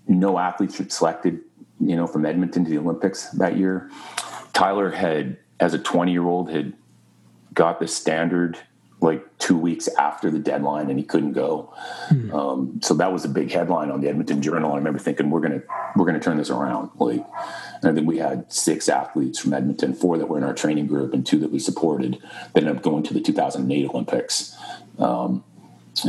[0.07, 1.39] no athletes selected,
[1.79, 3.89] you know, from Edmonton to the Olympics that year.
[4.53, 6.73] Tyler had, as a 20 year old, had
[7.53, 8.57] got the standard
[9.01, 11.73] like two weeks after the deadline and he couldn't go.
[12.09, 12.35] Hmm.
[12.35, 14.73] Um, so that was a big headline on the Edmonton Journal.
[14.73, 15.61] I remember thinking we're gonna
[15.95, 16.89] we're gonna turn this around.
[16.99, 17.25] Like,
[17.81, 20.87] and I think we had six athletes from Edmonton, four that were in our training
[20.87, 22.21] group and two that we supported.
[22.53, 24.57] That ended up going to the 2008 Olympics.
[24.97, 25.45] Um,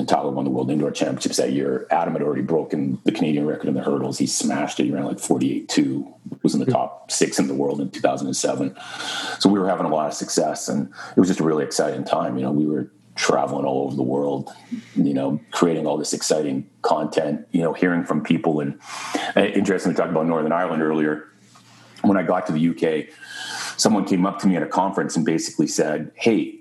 [0.07, 1.87] Tyler won the World Indoor Championships that year.
[1.91, 4.19] Adam had already broken the Canadian record in the hurdles.
[4.19, 4.85] He smashed it.
[4.85, 8.77] He ran like 48.2, was in the top six in the world in 2007.
[9.39, 12.05] So we were having a lot of success, and it was just a really exciting
[12.05, 12.37] time.
[12.37, 14.51] You know, we were traveling all over the world,
[14.95, 18.61] you know, creating all this exciting content, you know, hearing from people.
[18.61, 18.79] And
[19.37, 21.27] uh, interesting, we talked about Northern Ireland earlier.
[22.03, 23.15] When I got to the UK,
[23.77, 26.61] someone came up to me at a conference and basically said, Hey,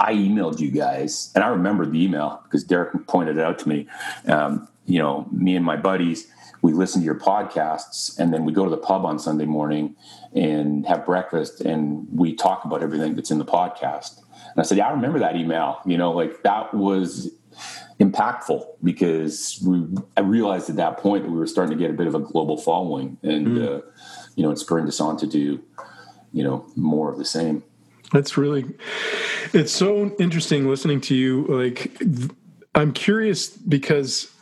[0.00, 3.68] I emailed you guys, and I remember the email because Derek pointed it out to
[3.68, 3.86] me.
[4.26, 6.28] Um, you know, me and my buddies,
[6.62, 9.96] we listen to your podcasts, and then we go to the pub on Sunday morning
[10.34, 14.18] and have breakfast, and we talk about everything that's in the podcast.
[14.18, 15.80] And I said, "Yeah, I remember that email.
[15.84, 17.30] You know, like that was
[17.98, 19.84] impactful because we
[20.16, 22.20] I realized at that point that we were starting to get a bit of a
[22.20, 23.66] global following, and mm.
[23.66, 23.82] uh,
[24.36, 25.62] you know, it spurred us on to do
[26.32, 27.64] you know more of the same."
[28.12, 28.64] That's really,
[29.52, 31.44] it's so interesting listening to you.
[31.46, 31.92] Like,
[32.74, 34.32] I'm curious because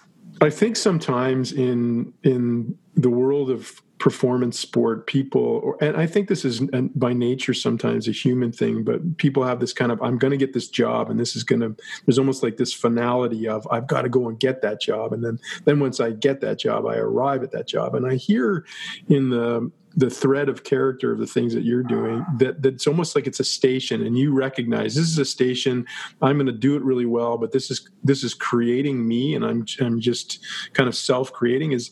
[0.40, 6.44] I think sometimes in in the world of performance sport, people, and I think this
[6.44, 6.60] is
[6.94, 10.36] by nature sometimes a human thing, but people have this kind of I'm going to
[10.36, 11.74] get this job, and this is going to.
[12.04, 15.24] There's almost like this finality of I've got to go and get that job, and
[15.24, 18.66] then then once I get that job, I arrive at that job, and I hear
[19.08, 23.16] in the the thread of character of the things that you're doing that that's almost
[23.16, 25.86] like it's a station and you recognize this is a station
[26.22, 29.44] i'm going to do it really well but this is this is creating me and
[29.44, 30.44] i'm i'm just
[30.74, 31.90] kind of self creating is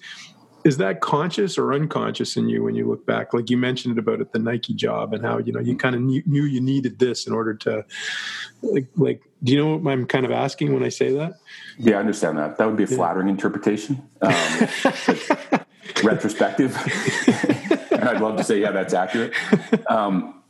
[0.64, 3.34] is that conscious or unconscious in you when you look back?
[3.34, 6.00] Like you mentioned about it the nike job and how you know you kind of
[6.00, 7.84] knew, knew you needed this in order to
[8.62, 11.34] like like do you know what i'm kind of asking when i say that?
[11.78, 12.56] Yeah i understand that.
[12.56, 13.32] That would be a flattering yeah.
[13.32, 14.32] interpretation um,
[16.02, 16.74] retrospective
[18.08, 19.34] I'd love to say, yeah, that's accurate.
[19.88, 20.42] Um,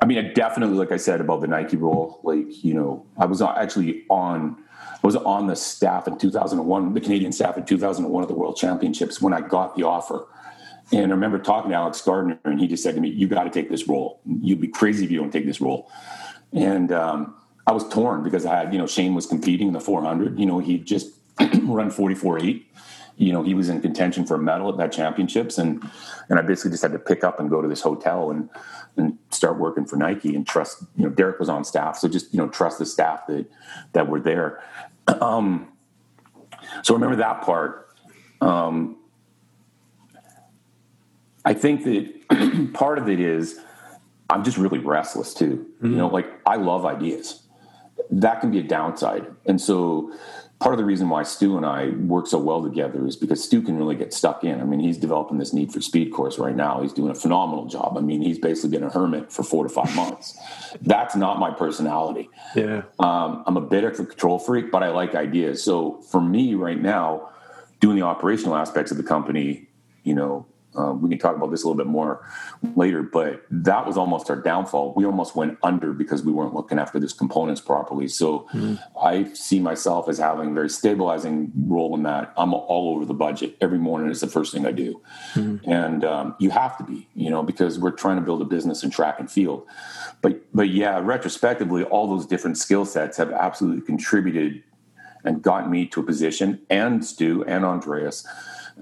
[0.00, 3.26] I mean, I definitely, like I said about the Nike role, like, you know, I
[3.26, 8.22] was actually on, I was on the staff in 2001, the Canadian staff in 2001
[8.22, 10.26] of the World Championships when I got the offer.
[10.92, 13.44] And I remember talking to Alex Gardiner, and he just said to me, "You got
[13.44, 14.20] to take this role.
[14.26, 15.90] You'd be crazy if you don't take this role."
[16.52, 17.34] And um,
[17.66, 20.38] I was torn because I had, you know, Shane was competing in the 400.
[20.38, 21.08] You know, he just
[21.40, 22.64] run 44.8
[23.22, 25.82] you know he was in contention for a medal at that championships and
[26.28, 28.48] and I basically just had to pick up and go to this hotel and
[28.96, 32.32] and start working for Nike and trust you know Derek was on staff so just
[32.32, 33.46] you know trust the staff that
[33.92, 34.62] that were there
[35.20, 35.68] um
[36.82, 37.88] So remember that part.
[38.40, 38.96] Um,
[41.44, 43.58] I think that part of it is
[44.30, 45.66] I'm just really restless too.
[45.76, 45.90] Mm-hmm.
[45.90, 47.42] You know, like I love ideas.
[48.10, 49.26] That can be a downside.
[49.46, 50.12] And so
[50.62, 53.60] part of the reason why Stu and I work so well together is because Stu
[53.62, 54.60] can really get stuck in.
[54.60, 56.80] I mean, he's developing this need for speed course right now.
[56.80, 57.96] He's doing a phenomenal job.
[57.98, 60.38] I mean, he's basically been a hermit for four to five months.
[60.80, 62.30] That's not my personality.
[62.54, 62.82] Yeah.
[63.00, 65.62] Um, I'm a bit of a control freak, but I like ideas.
[65.62, 67.28] So for me right now,
[67.80, 69.66] doing the operational aspects of the company,
[70.04, 72.26] you know, um, we can talk about this a little bit more
[72.76, 74.94] later, but that was almost our downfall.
[74.96, 78.08] We almost went under because we weren't looking after these components properly.
[78.08, 78.82] So mm.
[79.00, 82.32] I see myself as having a very stabilizing role in that.
[82.36, 84.10] I'm all over the budget every morning.
[84.10, 85.00] It's the first thing I do,
[85.34, 85.60] mm.
[85.66, 88.82] and um, you have to be, you know, because we're trying to build a business
[88.82, 89.66] in track and field.
[90.22, 94.62] But but yeah, retrospectively, all those different skill sets have absolutely contributed
[95.24, 98.26] and gotten me to a position, and Stu and Andreas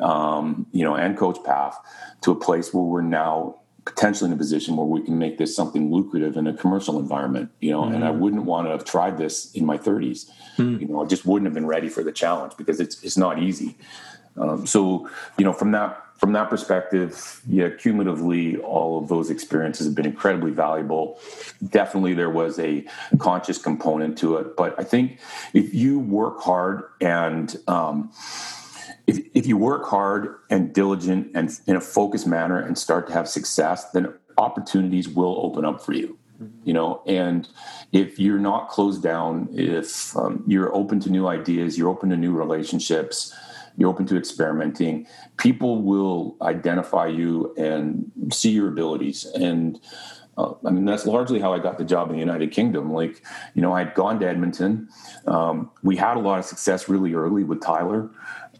[0.01, 1.79] um, you know, and Coach Path
[2.23, 5.57] to a place where we're now potentially in a position where we can make this
[5.57, 7.95] something lucrative in a commercial environment, you know, mm-hmm.
[7.95, 8.21] and I mm-hmm.
[8.21, 10.31] wouldn't want to have tried this in my 30s.
[10.59, 10.81] Mm.
[10.81, 13.39] You know, I just wouldn't have been ready for the challenge because it's it's not
[13.39, 13.77] easy.
[14.37, 19.87] Um, so, you know, from that from that perspective, yeah, cumulatively, all of those experiences
[19.87, 21.19] have been incredibly valuable.
[21.67, 22.85] Definitely, there was a
[23.19, 25.19] conscious component to it, but I think
[25.55, 28.13] if you work hard and um,
[29.11, 33.13] if, if you work hard and diligent and in a focused manner and start to
[33.13, 36.17] have success, then opportunities will open up for you.
[36.65, 37.47] You know, and
[37.93, 42.17] if you're not closed down, if um, you're open to new ideas, you're open to
[42.17, 43.35] new relationships,
[43.77, 45.07] you're open to experimenting,
[45.37, 49.27] people will identify you and see your abilities.
[49.35, 49.81] And
[50.39, 52.93] uh, I mean, that's largely how I got the job in the United Kingdom.
[52.93, 53.23] Like,
[53.55, 54.89] you know, I had gone to Edmonton.
[55.27, 58.09] Um, we had a lot of success really early with Tyler.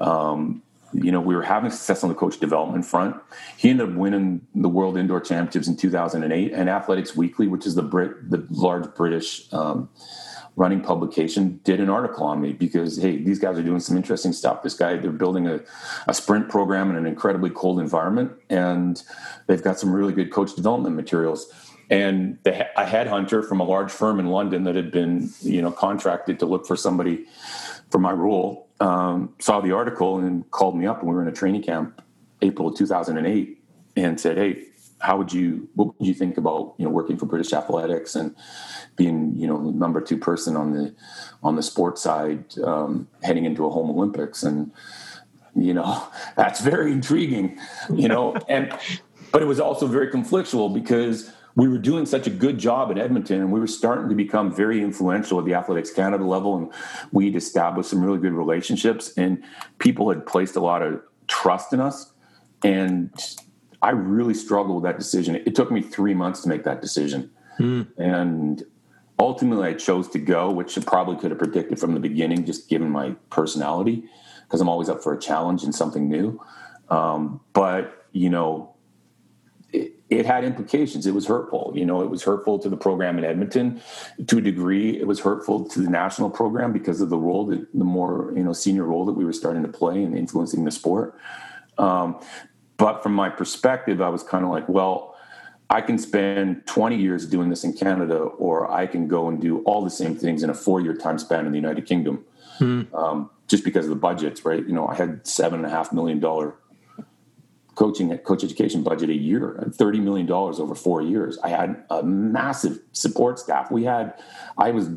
[0.01, 3.17] Um, you know, we were having success on the coach development front.
[3.57, 7.75] He ended up winning the World Indoor Championships in 2008, and Athletics Weekly, which is
[7.75, 9.89] the Brit, the large British um,
[10.57, 14.33] running publication, did an article on me because hey, these guys are doing some interesting
[14.33, 14.63] stuff.
[14.63, 15.61] This guy, they're building a,
[16.09, 19.03] a sprint program in an incredibly cold environment, and
[19.47, 21.53] they've got some really good coach development materials.
[21.89, 25.73] And the, a headhunter from a large firm in London that had been, you know,
[25.73, 27.27] contracted to look for somebody
[27.91, 31.33] for my role um, saw the article and called me up, we were in a
[31.33, 32.03] training camp,
[32.41, 33.63] April of 2008,
[33.97, 34.65] and said, "Hey,
[35.01, 35.69] how would you?
[35.75, 38.35] What would you think about you know working for British Athletics and
[38.97, 40.95] being you know number two person on the
[41.43, 44.73] on the sports side, um, heading into a home Olympics?" And
[45.55, 47.59] you know that's very intriguing,
[47.95, 48.73] you know, and
[49.31, 52.99] but it was also very conflictual because we were doing such a good job at
[52.99, 56.57] Edmonton and we were starting to become very influential at the Athletics Canada level.
[56.57, 56.73] And
[57.13, 59.43] we'd established some really good relationships and
[59.79, 62.13] people had placed a lot of trust in us.
[62.63, 63.11] And
[63.83, 65.37] I really struggled with that decision.
[65.37, 67.31] It took me three months to make that decision.
[67.59, 67.89] Mm.
[67.97, 68.65] And
[69.19, 72.69] ultimately, I chose to go, which I probably could have predicted from the beginning, just
[72.69, 74.05] given my personality,
[74.45, 76.41] because I'm always up for a challenge and something new.
[76.91, 78.70] Um, but, you know,
[80.11, 81.07] it had implications.
[81.07, 81.73] It was hurtful.
[81.75, 83.81] You know, it was hurtful to the program in Edmonton.
[84.27, 87.67] To a degree, it was hurtful to the national program because of the role that
[87.73, 90.73] the more you know senior role that we were starting to play in influencing the
[90.73, 91.17] sport.
[91.79, 92.21] Um,
[92.77, 95.15] but from my perspective, I was kind of like, well,
[95.69, 99.61] I can spend 20 years doing this in Canada, or I can go and do
[99.61, 102.25] all the same things in a four-year time span in the United Kingdom.
[102.59, 102.83] Hmm.
[102.93, 104.67] Um, just because of the budgets, right?
[104.67, 106.55] You know, I had seven and a half million dollar
[107.81, 111.39] coaching at coach education budget a year, $30 million over four years.
[111.39, 113.71] I had a massive support staff.
[113.71, 114.23] We had,
[114.59, 114.91] I was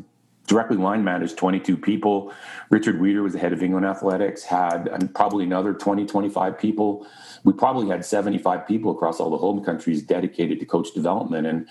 [0.46, 2.30] directly line managed 22 people.
[2.68, 7.06] Richard Weeder was the head of England athletics, had probably another 20, 25 people.
[7.42, 11.46] We probably had 75 people across all the home countries dedicated to coach development.
[11.46, 11.66] And,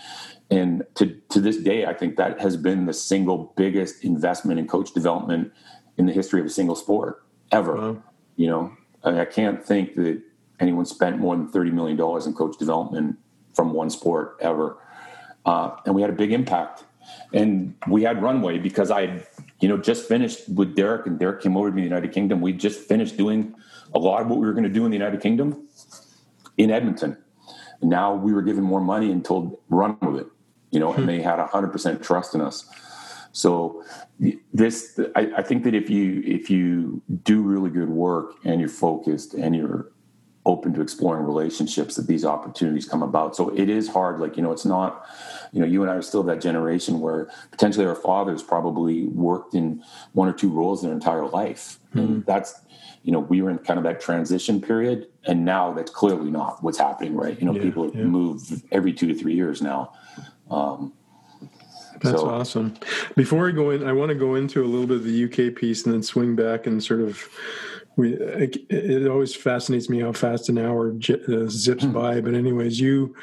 [0.49, 4.65] and to, to this day, I think that has been the single biggest investment in
[4.65, 5.53] coach development
[5.95, 7.75] in the history of a single sport ever.
[7.75, 8.03] Wow.
[8.35, 10.23] You know, I, I can't think that
[10.59, 13.17] anyone spent more than $30 million in coach development
[13.53, 14.77] from one sport ever.
[15.45, 16.83] Uh, and we had a big impact.
[17.33, 19.23] And we had runway because I
[19.63, 22.41] you know, just finished with Derek and Derek came over to the United Kingdom.
[22.41, 23.55] We just finished doing
[23.93, 25.69] a lot of what we were going to do in the United Kingdom
[26.57, 27.15] in Edmonton.
[27.79, 30.27] And now we were given more money and told run with it,
[30.71, 31.07] you know, and hmm.
[31.07, 32.69] they had hundred percent trust in us.
[33.31, 33.85] So
[34.53, 38.67] this, I, I think that if you, if you do really good work and you're
[38.67, 39.92] focused and you're
[40.45, 43.35] open to exploring relationships that these opportunities come about.
[43.35, 44.19] So it is hard.
[44.19, 45.05] Like, you know, it's not,
[45.51, 49.55] you know, you and I are still that generation where potentially our fathers probably worked
[49.55, 51.79] in one or two roles their entire life.
[51.89, 51.99] Mm-hmm.
[51.99, 52.59] And that's,
[53.03, 55.07] you know, we were in kind of that transition period.
[55.25, 57.39] And now that's clearly not what's happening, right?
[57.39, 58.03] You know, yeah, people yeah.
[58.03, 59.93] move every two to three years now.
[60.51, 60.93] Um,
[62.01, 62.29] that's so.
[62.29, 62.73] awesome.
[63.15, 65.55] Before I go in, I want to go into a little bit of the UK
[65.55, 67.29] piece and then swing back and sort of
[67.95, 71.93] we it, it always fascinates me how fast an hour j- uh, zips mm.
[71.93, 72.21] by.
[72.21, 73.15] But anyways, you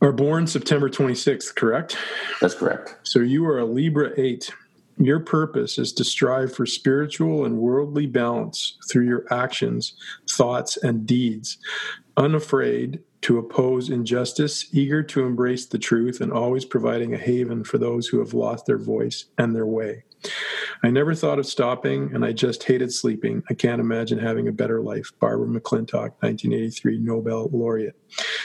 [0.00, 1.96] are born September 26th, correct?
[2.40, 2.96] That's correct.
[3.02, 4.52] So you are a Libra 8.
[4.98, 9.94] Your purpose is to strive for spiritual and worldly balance through your actions,
[10.30, 11.58] thoughts, and deeds,
[12.16, 17.76] unafraid to oppose injustice, eager to embrace the truth, and always providing a haven for
[17.76, 20.04] those who have lost their voice and their way.
[20.82, 23.42] I never thought of stopping, and I just hated sleeping.
[23.48, 25.10] I can't imagine having a better life.
[25.20, 27.96] Barbara McClintock, 1983 Nobel laureate.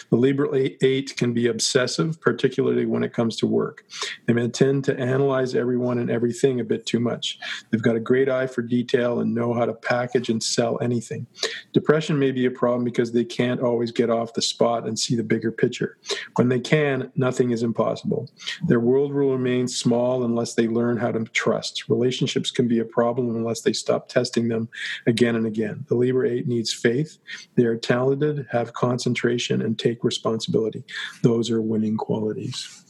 [0.09, 3.85] The Libra 8 can be obsessive, particularly when it comes to work.
[4.25, 7.39] They may tend to analyze everyone and everything a bit too much.
[7.69, 11.27] They've got a great eye for detail and know how to package and sell anything.
[11.73, 15.15] Depression may be a problem because they can't always get off the spot and see
[15.15, 15.97] the bigger picture.
[16.35, 18.29] When they can, nothing is impossible.
[18.67, 21.89] Their world will remain small unless they learn how to trust.
[21.89, 24.69] Relationships can be a problem unless they stop testing them
[25.07, 25.85] again and again.
[25.87, 27.17] The Libra 8 needs faith.
[27.55, 30.83] They are talented, have concentration, and take responsibility.
[31.23, 32.85] Those are winning qualities.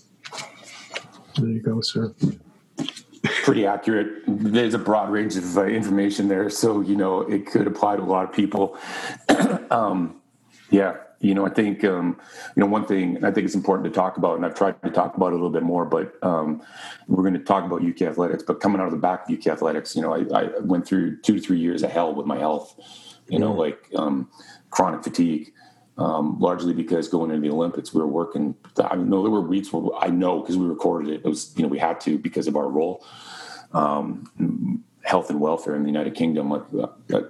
[1.38, 2.14] There you go, sir.
[3.44, 4.24] Pretty accurate.
[4.28, 8.02] There's a broad range of uh, information there, so you know it could apply to
[8.02, 8.78] a lot of people.
[9.72, 10.22] um,
[10.70, 12.20] yeah, you know, I think um,
[12.56, 14.90] you know one thing I think it's important to talk about, and I've tried to
[14.90, 16.64] talk about it a little bit more, but um,
[17.08, 18.44] we're going to talk about UK athletics.
[18.44, 21.22] But coming out of the back of UK athletics, you know, I, I went through
[21.22, 22.76] two to three years of hell with my health.
[23.28, 23.60] You know, mm-hmm.
[23.60, 24.30] like um,
[24.72, 25.54] chronic fatigue,
[25.98, 28.56] um, largely because going into the Olympics, we were working.
[28.78, 31.22] I know there were weeks where I know because we recorded it.
[31.24, 33.06] It was you know we had to because of our role,
[33.74, 36.50] um, health and welfare in the United Kingdom.
[36.50, 36.64] Like,
[37.14, 37.22] uh,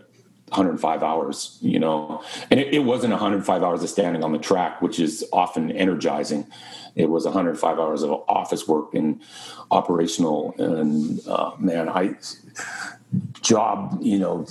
[0.52, 4.82] 105 hours, you know, and it, it, wasn't 105 hours of standing on the track,
[4.82, 6.46] which is often energizing.
[6.96, 9.22] It was 105 hours of office work and
[9.70, 10.54] operational.
[10.58, 12.16] And uh, man, I
[13.42, 14.46] job, you know,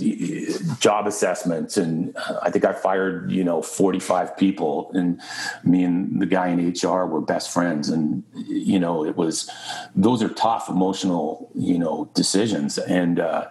[0.80, 1.76] job assessments.
[1.76, 5.20] And I think I fired, you know, 45 people and
[5.64, 7.88] me and the guy in HR were best friends.
[7.88, 9.50] And, you know, it was,
[9.94, 12.76] those are tough emotional, you know, decisions.
[12.78, 13.48] And, uh,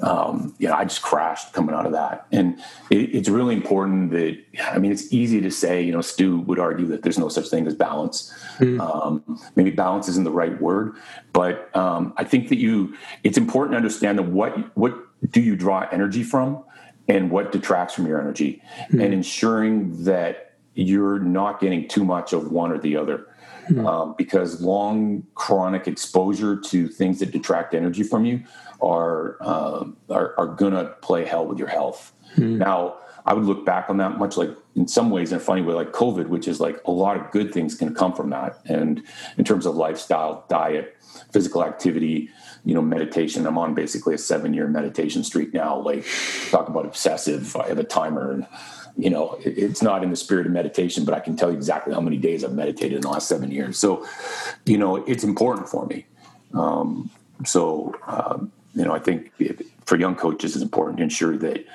[0.00, 2.26] um, you know, I just crashed coming out of that.
[2.30, 2.58] And
[2.90, 6.58] it, it's really important that, I mean, it's easy to say, you know, Stu would
[6.58, 8.23] argue that there's no such thing as balance.
[8.58, 8.80] Mm.
[8.80, 10.96] Um, maybe balance isn't the right word,
[11.32, 14.94] but um, I think that you, it's important to understand that what, what
[15.30, 16.62] do you draw energy from
[17.08, 19.02] and what detracts from your energy mm.
[19.02, 23.28] and ensuring that you're not getting too much of one or the other.
[23.68, 23.86] Mm.
[23.86, 28.42] Um, because long chronic exposure to things that detract energy from you
[28.82, 32.12] are uh, are, are to play hell with your health.
[32.36, 32.58] Mm.
[32.58, 35.62] Now, I would look back on that much like in some ways in a funny
[35.62, 38.58] way, like COVID, which is like a lot of good things can come from that.
[38.66, 39.02] And
[39.38, 40.96] in terms of lifestyle, diet,
[41.32, 42.30] physical activity,
[42.64, 43.46] you know, meditation.
[43.46, 45.78] I'm on basically a seven year meditation streak now.
[45.78, 46.04] Like
[46.50, 47.54] talk about obsessive.
[47.56, 48.46] I have a timer and
[48.96, 51.92] you know, it's not in the spirit of meditation, but I can tell you exactly
[51.92, 53.76] how many days I've meditated in the last seven years.
[53.76, 54.06] So,
[54.66, 56.06] you know, it's important for me.
[56.52, 57.10] Um,
[57.44, 59.32] so, um, you know, I think
[59.84, 61.66] for young coaches, it's important to ensure that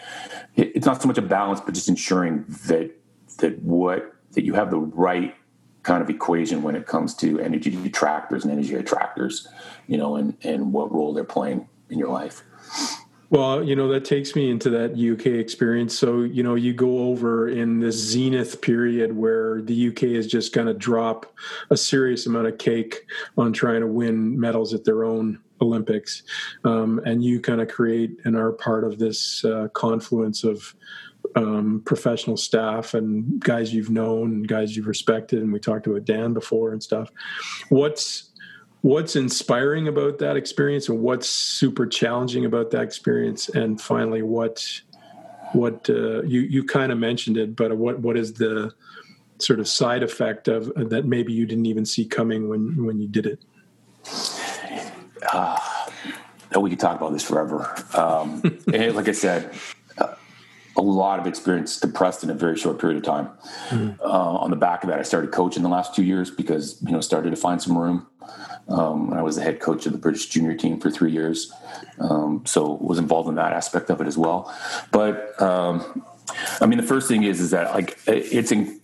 [0.62, 2.92] it's not so much a balance, but just ensuring that
[3.38, 5.36] that what that you have the right
[5.84, 9.48] kind of equation when it comes to energy detractors and energy attractors,
[9.88, 12.44] you know, and and what role they're playing in your life.
[13.32, 15.96] Well, you know, that takes me into that UK experience.
[15.96, 20.52] So, you know, you go over in this zenith period where the UK is just
[20.52, 21.32] going to drop
[21.70, 23.06] a serious amount of cake
[23.38, 26.24] on trying to win medals at their own Olympics.
[26.64, 30.76] Um, and you kind of create and are part of this uh, confluence of
[31.36, 35.42] um, professional staff and guys you've known guys you've respected.
[35.42, 37.10] And we talked about Dan before and stuff.
[37.70, 38.30] What's
[38.82, 44.82] what's inspiring about that experience and what's super challenging about that experience and finally what
[45.52, 48.72] what uh, you you kind of mentioned it but what what is the
[49.40, 53.08] sort of side effect of that maybe you didn't even see coming when when you
[53.08, 53.44] did it
[55.34, 55.58] uh,
[56.60, 58.42] we could talk about this forever um,
[58.74, 59.54] and like i said
[60.80, 63.30] a lot of experience depressed in a very short period of time.
[63.68, 64.00] Mm.
[64.00, 66.92] Uh, on the back of that, I started coaching the last two years because you
[66.92, 68.08] know started to find some room.
[68.70, 71.52] Um, I was the head coach of the British junior team for three years,
[72.00, 74.56] um, so was involved in that aspect of it as well.
[74.92, 76.06] But um,
[76.62, 78.80] I mean, the first thing is is that like it's in,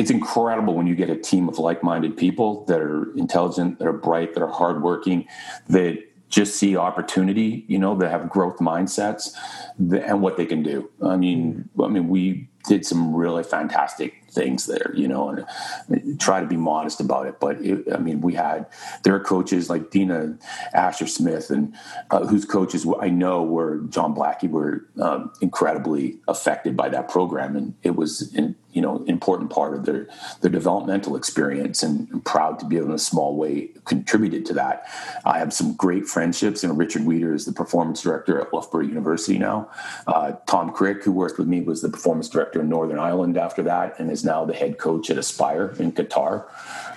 [0.00, 3.92] it's incredible when you get a team of like-minded people that are intelligent, that are
[3.92, 5.28] bright, that are hardworking,
[5.68, 5.98] that
[6.30, 7.66] just see opportunity.
[7.68, 9.34] You know, that have growth mindsets,
[9.78, 10.88] and what they can do.
[11.04, 15.44] I mean, I mean, we did some really fantastic things there, you know,
[15.88, 17.38] and try to be modest about it.
[17.38, 18.66] But it, I mean, we had
[19.02, 20.38] there are coaches like Dina
[20.72, 21.74] Asher Smith, and
[22.10, 27.54] uh, whose coaches I know were John Blackie were um, incredibly affected by that program,
[27.54, 28.34] and it was
[28.72, 30.08] you know important part of their
[30.40, 34.54] their developmental experience, and I'm proud to be able in a small way contributed to
[34.54, 34.86] that.
[35.24, 39.38] I have some great friendships, and Richard Weeder is the performance director at Loughborough University
[39.38, 39.70] now.
[40.06, 43.62] Uh, Tom Crick, who worked with me, was the performance director in Northern Ireland after
[43.64, 46.44] that, and is now the head coach at Aspire in Qatar,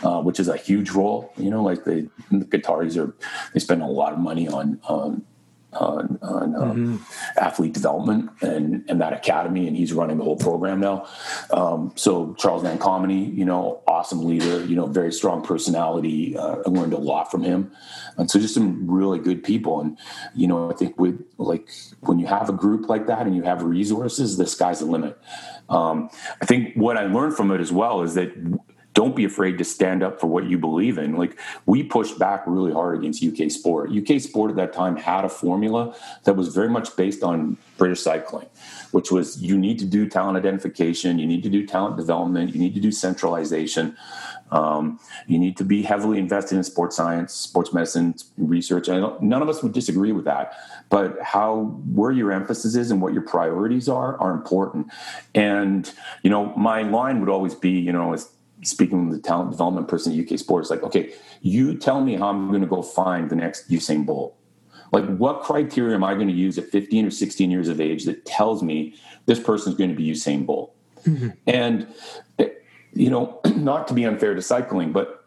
[0.03, 1.34] uh, which is a huge role.
[1.38, 3.15] You know, like the, the Qataris are
[3.53, 4.80] they spend a lot of money on.
[4.88, 5.26] on
[5.76, 6.97] on, on um, mm-hmm.
[7.38, 11.07] athlete development and, and that academy, and he's running the whole program now.
[11.51, 16.38] Um, so Charles van Commenee, you know, awesome leader, you know, very strong personality.
[16.38, 17.71] Uh, I learned a lot from him,
[18.17, 19.80] and so just some really good people.
[19.80, 19.97] And
[20.36, 21.69] you know, I think with like
[22.01, 25.17] when you have a group like that and you have resources, the sky's the limit.
[25.69, 26.09] Um,
[26.41, 28.32] I think what I learned from it as well is that
[28.93, 31.15] don't be afraid to stand up for what you believe in.
[31.15, 33.91] Like we pushed back really hard against UK Sport.
[33.91, 38.01] UK Sport at that time had a formula that was very much based on British
[38.01, 38.47] cycling,
[38.91, 42.59] which was you need to do talent identification, you need to do talent development, you
[42.59, 43.97] need to do centralization.
[44.51, 48.87] Um, you need to be heavily invested in sports science, sports medicine research.
[48.87, 50.53] none of us would disagree with that,
[50.89, 54.91] but how where your emphasis is and what your priorities are are important.
[55.33, 55.91] And
[56.21, 58.29] you know, my line would always be, you know, as
[58.64, 62.30] speaking with the talent development person at UK Sports, like, okay, you tell me how
[62.30, 64.36] I'm going to go find the next Usain Bolt.
[64.91, 68.05] Like, what criteria am I going to use at 15 or 16 years of age
[68.05, 68.95] that tells me
[69.26, 70.76] this person's going to be Usain Bolt?
[71.05, 71.30] Mm-hmm.
[71.47, 71.88] And
[72.93, 75.26] you know, not to be unfair to cycling, but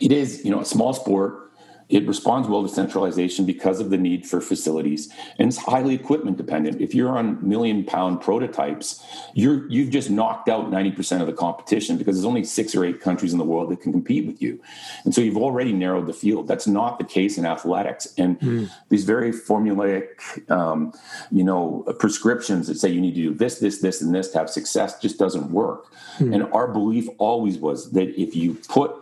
[0.00, 1.49] it is, you know, a small sport.
[1.90, 6.36] It responds well to centralization because of the need for facilities, and it's highly equipment
[6.36, 6.80] dependent.
[6.80, 11.32] If you're on million pound prototypes, you're you've just knocked out ninety percent of the
[11.32, 14.40] competition because there's only six or eight countries in the world that can compete with
[14.40, 14.60] you,
[15.04, 16.46] and so you've already narrowed the field.
[16.46, 18.70] That's not the case in athletics, and mm.
[18.88, 20.92] these very formulaic, um,
[21.32, 24.38] you know, prescriptions that say you need to do this, this, this, and this to
[24.38, 25.86] have success just doesn't work.
[26.18, 26.34] Mm.
[26.34, 28.94] And our belief always was that if you put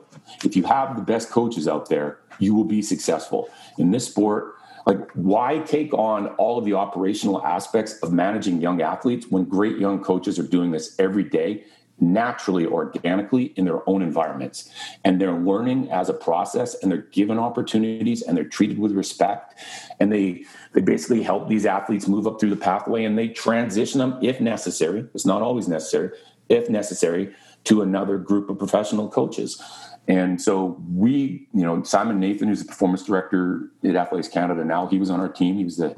[0.44, 3.48] if you have the best coaches out there, you will be successful.
[3.78, 4.54] In this sport,
[4.86, 9.78] like why take on all of the operational aspects of managing young athletes when great
[9.78, 11.64] young coaches are doing this every day
[12.00, 14.70] naturally organically in their own environments
[15.04, 19.54] and they're learning as a process and they're given opportunities and they're treated with respect
[19.98, 20.44] and they
[20.74, 24.40] they basically help these athletes move up through the pathway and they transition them if
[24.40, 26.10] necessary it's not always necessary
[26.48, 29.60] if necessary to another group of professional coaches
[30.08, 34.86] and so we, you know, Simon Nathan, who's the performance director at Athletics Canada now,
[34.86, 35.56] he was on our team.
[35.56, 35.94] He was the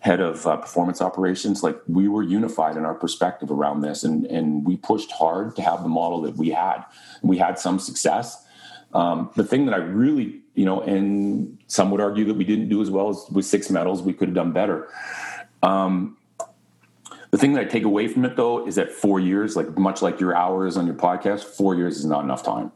[0.00, 1.62] head of uh, performance operations.
[1.62, 5.62] Like we were unified in our perspective around this, and and we pushed hard to
[5.62, 6.84] have the model that we had.
[7.22, 8.44] We had some success.
[8.92, 12.68] Um, the thing that I really, you know, and some would argue that we didn't
[12.68, 14.02] do as well as with six medals.
[14.02, 14.88] We could have done better.
[15.62, 16.17] Um,
[17.30, 20.00] the thing that I take away from it though is that four years, like much
[20.00, 22.72] like your hours on your podcast, four years is not enough time.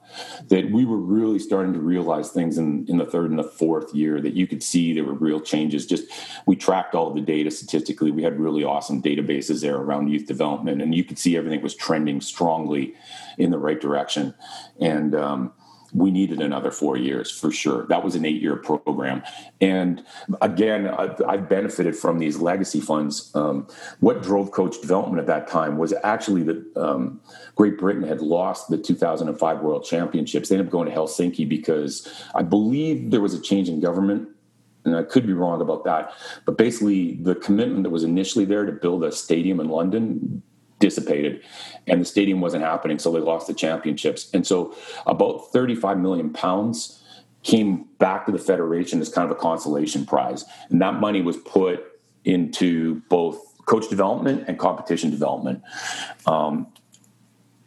[0.48, 3.94] That we were really starting to realize things in, in the third and the fourth
[3.94, 5.86] year that you could see there were real changes.
[5.86, 6.04] Just
[6.46, 8.10] we tracked all the data statistically.
[8.10, 11.74] We had really awesome databases there around youth development, and you could see everything was
[11.74, 12.94] trending strongly
[13.38, 14.34] in the right direction.
[14.80, 15.52] And um,
[15.94, 17.86] we needed another four years for sure.
[17.86, 19.22] That was an eight year program.
[19.60, 20.04] And
[20.40, 23.30] again, I've, I've, benefited from these legacy funds.
[23.34, 23.66] Um,
[24.00, 27.20] what drove coach development at that time was actually that um,
[27.56, 30.48] Great Britain had lost the 2005 World Championships.
[30.48, 34.28] They ended up going to Helsinki because I believe there was a change in government
[34.84, 36.12] and I could be wrong about that.
[36.44, 40.42] But basically, the commitment that was initially there to build a stadium in London
[40.82, 41.40] dissipated
[41.86, 44.28] and the stadium wasn't happening so they lost the championships.
[44.34, 44.74] And so
[45.06, 47.02] about 35 million pounds
[47.44, 50.44] came back to the federation as kind of a consolation prize.
[50.70, 51.84] And that money was put
[52.24, 55.62] into both coach development and competition development.
[56.26, 56.66] Um,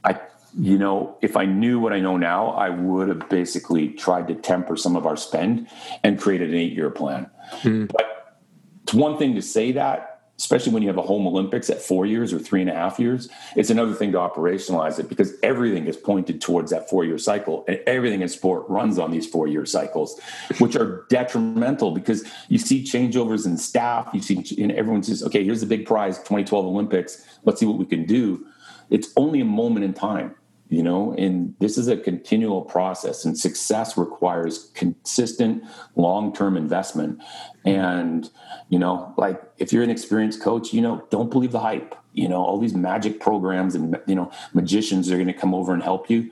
[0.04, 0.20] i
[0.58, 4.36] you know if i knew what i know now i would have basically tried to
[4.36, 5.68] temper some of our spend
[6.04, 7.30] and created an eight year plan.
[7.64, 7.92] Mm.
[7.92, 8.44] but
[8.84, 12.06] it's one thing to say that especially when you have a home Olympics at four
[12.06, 15.88] years or three and a half years, it's another thing to operationalize it because everything
[15.88, 17.64] is pointed towards that four year cycle.
[17.68, 20.20] And everything in sport runs on these four year cycles,
[20.60, 24.10] which are detrimental because you see changeovers in staff.
[24.14, 27.26] You see, and everyone says, okay, here's the big prize 2012 Olympics.
[27.44, 28.46] Let's see what we can do.
[28.90, 30.36] It's only a moment in time
[30.76, 35.64] you know and this is a continual process and success requires consistent
[35.96, 37.18] long-term investment
[37.64, 38.30] and
[38.68, 42.28] you know like if you're an experienced coach you know don't believe the hype you
[42.28, 45.82] know all these magic programs and you know magicians are going to come over and
[45.82, 46.30] help you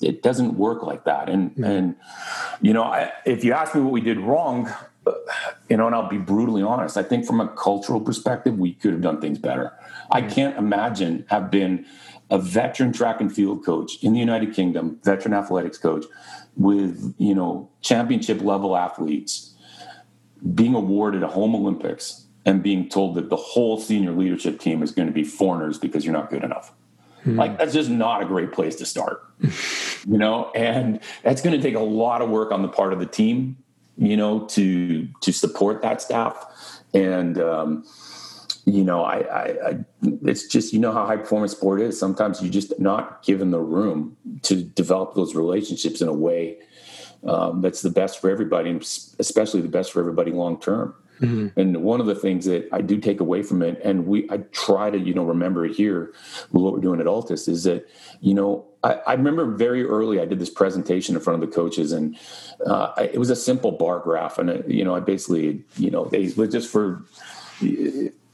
[0.00, 1.64] it doesn't work like that and mm-hmm.
[1.64, 1.96] and
[2.62, 4.72] you know I, if you ask me what we did wrong
[5.68, 8.92] you know and i'll be brutally honest i think from a cultural perspective we could
[8.92, 10.12] have done things better mm-hmm.
[10.12, 11.84] i can't imagine have been
[12.30, 16.04] a veteran track and field coach in the United Kingdom, veteran athletics coach
[16.56, 19.52] with, you know, championship level athletes
[20.54, 24.92] being awarded a home Olympics and being told that the whole senior leadership team is
[24.92, 26.72] going to be foreigners because you're not good enough.
[27.24, 27.36] Hmm.
[27.36, 29.22] Like that's just not a great place to start.
[29.40, 33.00] you know, and that's going to take a lot of work on the part of
[33.00, 33.56] the team,
[33.96, 36.46] you know, to to support that staff
[36.94, 37.84] and um
[38.66, 39.78] you know, I, I, I,
[40.24, 41.98] it's just you know how high performance sport is.
[41.98, 46.58] Sometimes you're just not given the room to develop those relationships in a way
[47.24, 48.80] um, that's the best for everybody, and
[49.18, 50.94] especially the best for everybody long term.
[51.20, 51.58] Mm-hmm.
[51.58, 54.38] And one of the things that I do take away from it, and we I
[54.50, 56.12] try to you know remember it here
[56.50, 57.88] with what we're doing at Altis, is that
[58.20, 61.54] you know I, I remember very early I did this presentation in front of the
[61.54, 62.18] coaches, and
[62.66, 65.90] uh, I, it was a simple bar graph, and it, you know I basically you
[65.90, 67.04] know they was just for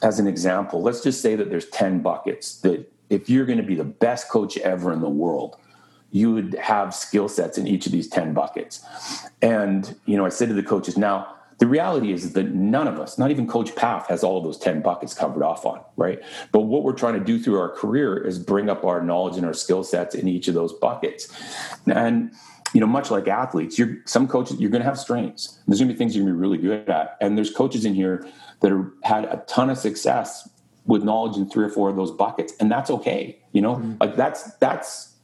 [0.02, 3.64] as an example, let's just say that there's 10 buckets that if you're going to
[3.64, 5.56] be the best coach ever in the world,
[6.10, 8.84] you would have skill sets in each of these 10 buckets.
[9.40, 12.98] And, you know, I said to the coaches, now, the reality is that none of
[12.98, 16.20] us, not even Coach Pfaff, has all of those 10 buckets covered off on, right?
[16.50, 19.46] But what we're trying to do through our career is bring up our knowledge and
[19.46, 21.32] our skill sets in each of those buckets.
[21.86, 22.32] And,
[22.74, 25.60] you know, much like athletes, you're some coaches, you're going to have strengths.
[25.68, 27.16] There's going to be things you're going to be really good at.
[27.20, 28.26] And there's coaches in here
[28.62, 30.48] that are, had a ton of success
[30.86, 33.38] with knowledge in three or four of those buckets, and that's okay.
[33.52, 33.94] You know, mm-hmm.
[34.00, 35.14] like that's that's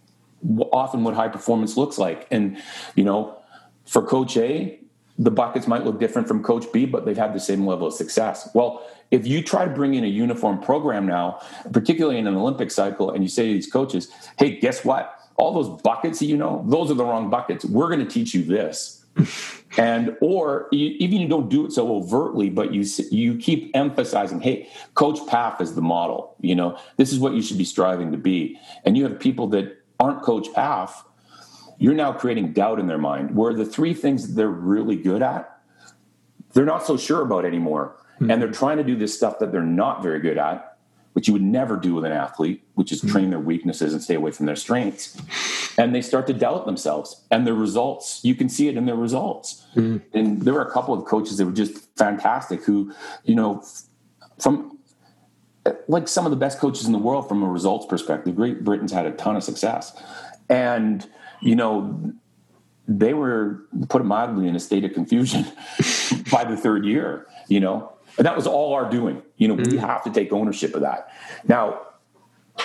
[0.72, 2.26] often what high performance looks like.
[2.30, 2.60] And
[2.94, 3.38] you know,
[3.86, 4.78] for Coach A,
[5.18, 7.94] the buckets might look different from Coach B, but they've had the same level of
[7.94, 8.48] success.
[8.54, 11.40] Well, if you try to bring in a uniform program now,
[11.72, 14.08] particularly in an Olympic cycle, and you say to these coaches,
[14.38, 15.14] "Hey, guess what?
[15.36, 17.64] All those buckets that you know, those are the wrong buckets.
[17.64, 18.97] We're going to teach you this."
[19.78, 24.40] and or you, even you don't do it so overtly but you you keep emphasizing
[24.40, 26.78] hey coach pfaff is the model you know?
[26.96, 28.58] This is what you should be striving to be.
[28.84, 30.90] And you have people that aren't coach pfaff
[31.80, 35.58] you're now creating doubt in their mind where the three things they're really good at
[36.52, 37.96] they're not so sure about anymore.
[38.16, 38.32] Mm-hmm.
[38.32, 40.77] and they're trying to do this stuff that they're not very good at
[41.12, 43.10] which you would never do with an athlete, which is mm-hmm.
[43.10, 45.20] train their weaknesses and stay away from their strengths.
[45.76, 48.20] And they start to doubt themselves and their results.
[48.22, 49.66] You can see it in their results.
[49.74, 50.16] Mm-hmm.
[50.16, 52.92] And there were a couple of coaches that were just fantastic who,
[53.24, 53.64] you know,
[54.38, 54.78] from
[55.86, 58.36] like some of the best coaches in the world from a results perspective.
[58.36, 60.00] Great Britain's had a ton of success.
[60.48, 61.06] And,
[61.40, 62.12] you know,
[62.86, 65.44] they were, put mildly, in a state of confusion
[66.32, 69.22] by the third year, you know, and that was all our doing.
[69.36, 69.70] You know, mm-hmm.
[69.70, 71.08] we have to take ownership of that.
[71.46, 71.82] Now,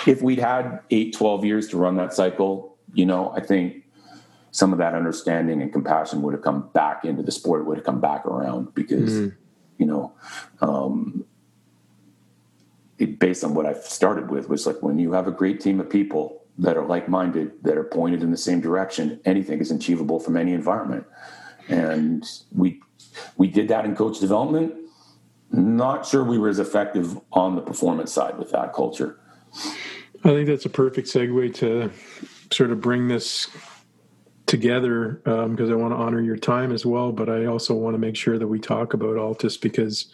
[0.06, 3.84] if we'd had eight, 12 years to run that cycle, you know, I think
[4.50, 7.78] some of that understanding and compassion would have come back into the sport, it would
[7.78, 9.36] have come back around because, mm-hmm.
[9.78, 10.12] you know,
[10.60, 11.24] um,
[12.98, 15.80] it, based on what I've started with was like when you have a great team
[15.80, 20.20] of people that are like-minded, that are pointed in the same direction, anything is achievable
[20.20, 21.04] from any environment.
[21.68, 22.80] And we
[23.36, 24.74] we did that in coach development
[25.56, 29.18] not sure we were as effective on the performance side with that culture.
[30.24, 31.90] I think that's a perfect segue to
[32.50, 33.48] sort of bring this
[34.46, 37.94] together because um, I want to honor your time as well, but I also want
[37.94, 40.12] to make sure that we talk about Altis because,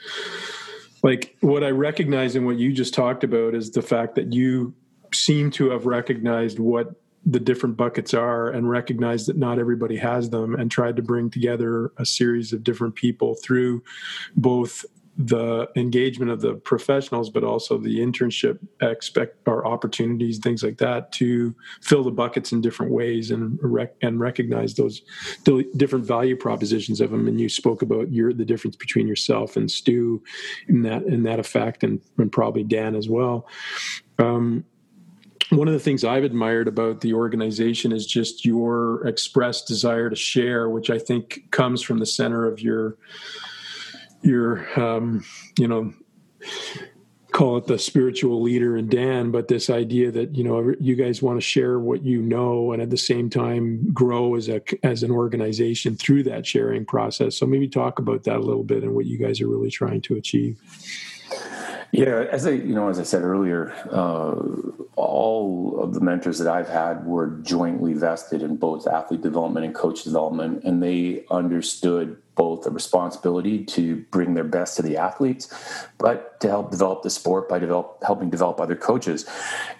[1.03, 4.75] like, what I recognize in what you just talked about is the fact that you
[5.13, 6.95] seem to have recognized what
[7.27, 11.29] the different buckets are and recognized that not everybody has them and tried to bring
[11.29, 13.83] together a series of different people through
[14.37, 14.85] both
[15.27, 21.13] the engagement of the professionals, but also the internship expect or opportunities, things like that,
[21.13, 25.03] to fill the buckets in different ways and rec- and recognize those
[25.77, 27.29] different value propositions of them.
[27.29, 30.23] And you spoke about your the difference between yourself and Stu
[30.69, 33.47] in that in that effect, and, and probably Dan as well.
[34.19, 34.65] Um,
[35.51, 40.17] one of the things I've admired about the organization is just your expressed desire to
[40.17, 42.97] share, which I think comes from the center of your
[44.23, 45.25] your um,
[45.59, 45.93] you know
[47.33, 51.23] call it the spiritual leader in Dan, but this idea that you know you guys
[51.23, 55.03] want to share what you know and at the same time grow as a as
[55.03, 57.37] an organization through that sharing process.
[57.37, 60.03] So maybe talk about that a little bit and what you guys are really trying
[60.03, 60.61] to achieve.
[61.93, 64.35] Yeah, as I you know, as I said earlier, uh,
[64.97, 69.75] all of the mentors that I've had were jointly vested in both athlete development and
[69.75, 75.53] coach development, and they understood both a responsibility to bring their best to the athletes,
[75.99, 79.27] but to help develop the sport by develop, helping develop other coaches.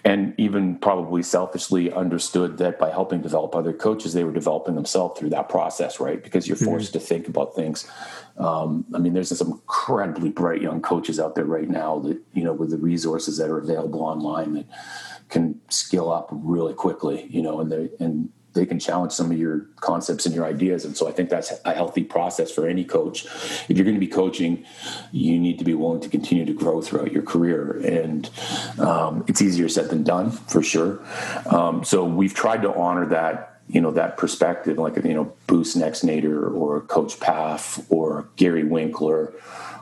[0.03, 5.19] And even probably selfishly understood that by helping develop other coaches, they were developing themselves
[5.19, 6.23] through that process, right?
[6.23, 6.99] Because you're forced mm-hmm.
[6.99, 7.89] to think about things.
[8.37, 12.43] Um, I mean, there's some incredibly bright young coaches out there right now that, you
[12.43, 14.65] know, with the resources that are available online that
[15.29, 19.37] can skill up really quickly, you know, and they and they can challenge some of
[19.37, 20.83] your concepts and your ideas.
[20.83, 23.25] And so I think that's a healthy process for any coach.
[23.69, 24.65] If you're going to be coaching,
[25.11, 27.79] you need to be willing to continue to grow throughout your career.
[27.85, 28.29] And
[28.79, 30.99] um, it's easier said than done, for sure.
[31.45, 33.47] Um, so we've tried to honor that.
[33.67, 39.33] You know that perspective, like you know, Boo Schexnayder or Coach Pfaff or Gary Winckler,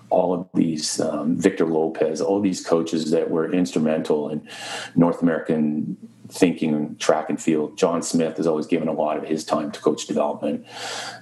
[0.10, 4.48] all of these um, Victor Lopez, all these coaches that were instrumental in
[4.96, 5.98] North American
[6.30, 7.77] thinking track and field.
[7.77, 10.65] John Smith has always given a lot of his time to coach development.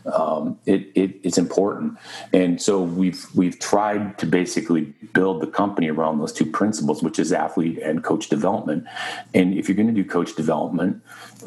[0.05, 1.97] Um, it, it, it's important,
[2.33, 7.19] and so we've we've tried to basically build the company around those two principles, which
[7.19, 8.85] is athlete and coach development.
[9.33, 11.01] And if you're going to do coach development,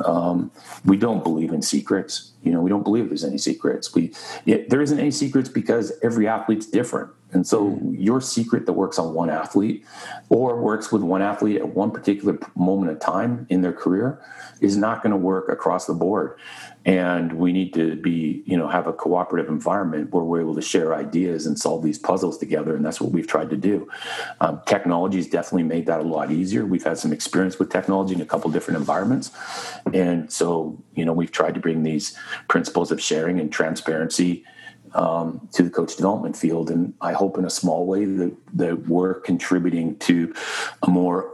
[0.04, 0.50] um,
[0.84, 2.32] we don't believe in secrets.
[2.42, 3.94] You know, we don't believe there's any secrets.
[3.94, 4.12] We
[4.46, 7.10] it, there isn't any secrets because every athlete's different.
[7.32, 9.84] And so your secret that works on one athlete
[10.30, 14.20] or works with one athlete at one particular moment of time in their career
[14.60, 16.36] is not going to work across the board.
[16.86, 20.62] And we need to be, you know, have a cooperative environment where we're able to
[20.62, 22.74] share ideas and solve these puzzles together.
[22.74, 23.86] And that's what we've tried to do.
[24.40, 26.64] Um, technology has definitely made that a lot easier.
[26.64, 29.30] We've had some experience with technology in a couple different environments.
[29.92, 32.16] And so, you know, we've tried to bring these
[32.48, 34.44] principles of sharing and transparency
[34.94, 36.70] um, to the coach development field.
[36.70, 40.34] And I hope in a small way that, that we're contributing to
[40.82, 41.30] a more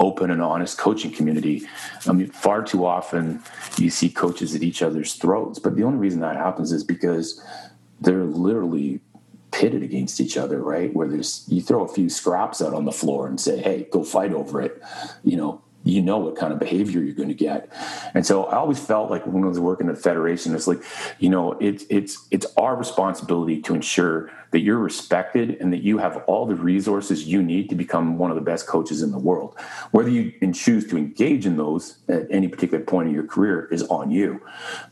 [0.00, 1.66] open and honest coaching community.
[2.06, 3.42] I mean, far too often
[3.76, 7.42] you see coaches at each other's throats, but the only reason that happens is because
[8.00, 9.00] they're literally
[9.52, 10.94] pitted against each other, right?
[10.94, 14.04] Where there's you throw a few scraps out on the floor and say, "Hey, go
[14.04, 14.82] fight over it,"
[15.24, 17.70] you know, you know what kind of behavior you're going to get.
[18.12, 20.82] And so I always felt like when I was working at the federation, it's like,
[21.18, 25.98] you know, it's it's it's our responsibility to ensure that you're respected and that you
[25.98, 29.18] have all the resources you need to become one of the best coaches in the
[29.18, 29.58] world.
[29.92, 33.82] Whether you choose to engage in those at any particular point in your career is
[33.84, 34.40] on you.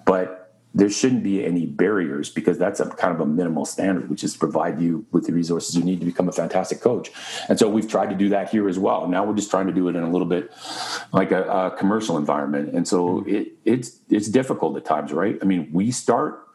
[0.05, 0.44] But
[0.75, 4.33] there shouldn't be any barriers because that's a kind of a minimal standard, which is
[4.33, 7.13] to provide you with the resources you need to become a fantastic coach.
[7.49, 9.07] And so we've tried to do that here as well.
[9.07, 10.51] Now we're just trying to do it in a little bit
[11.13, 12.75] like a, a commercial environment.
[12.75, 13.29] And so mm-hmm.
[13.29, 15.39] it, it's it's difficult at times, right?
[15.41, 16.49] I mean, we start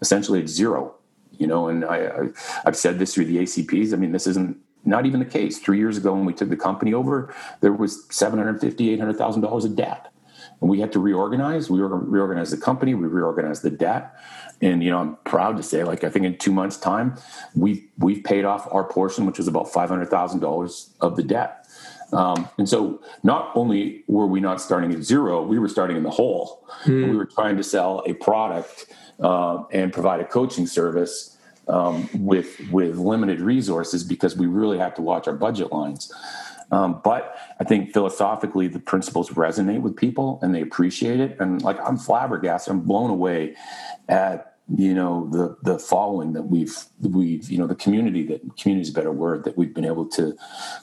[0.00, 0.94] essentially at zero,
[1.32, 1.68] you know.
[1.68, 2.28] And I, I
[2.64, 3.92] I've said this through the ACPs.
[3.92, 5.58] I mean, this isn't not even the case.
[5.58, 9.00] Three years ago, when we took the company over, there was seven hundred fifty, eight
[9.00, 10.12] hundred thousand dollars of debt
[10.60, 11.70] and we had to reorganize.
[11.70, 12.94] We reorganized the company.
[12.94, 14.14] We reorganized the debt.
[14.62, 17.16] And you know, I'm proud to say, like I think in two months' time,
[17.54, 21.22] we've we've paid off our portion, which was about five hundred thousand dollars of the
[21.22, 21.66] debt.
[22.12, 26.04] Um, and so, not only were we not starting at zero, we were starting in
[26.04, 26.66] the hole.
[26.84, 27.10] Mm.
[27.10, 28.86] We were trying to sell a product
[29.20, 31.36] uh, and provide a coaching service
[31.68, 36.12] um, with with limited resources because we really had to watch our budget lines.
[36.72, 41.36] Um, but I think philosophically, the principles resonate with people and they appreciate it.
[41.40, 43.54] And like I'm flabbergasted, I'm blown away
[44.08, 48.82] at you know the the following that we've we've you know the community that community
[48.82, 50.36] is a better word that we've been able to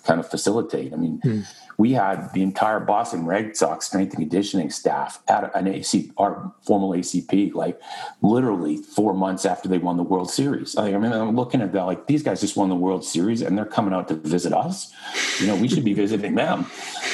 [0.06, 0.94] kind of facilitate.
[0.94, 1.20] I mean.
[1.22, 1.42] Hmm
[1.78, 6.52] we had the entire Boston Red Sox strength and conditioning staff at an AC, our
[6.62, 7.80] formal ACP, like
[8.22, 10.78] literally four months after they won the World Series.
[10.78, 13.58] I mean, I'm looking at that like these guys just won the World Series and
[13.58, 14.94] they're coming out to visit us.
[15.40, 16.66] You know, we should be visiting them.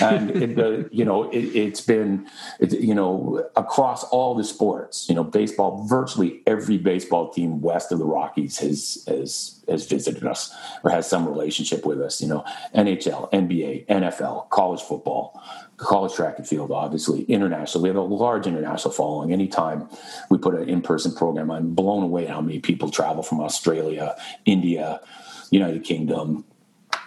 [0.02, 2.27] And it, the, you know, it, has been,
[2.60, 5.07] you know, across all the sports.
[5.10, 5.86] You know, baseball.
[5.88, 11.09] Virtually every baseball team west of the Rockies has has has visited us or has
[11.09, 12.21] some relationship with us.
[12.21, 12.43] You know,
[12.75, 15.41] NHL, NBA, NFL, college football,
[15.77, 17.83] college track and field, obviously, international.
[17.83, 19.31] We have a large international following.
[19.31, 19.89] Anytime
[20.29, 24.15] we put an in-person program, I'm blown away how many people travel from Australia,
[24.45, 25.01] India,
[25.51, 26.45] United Kingdom,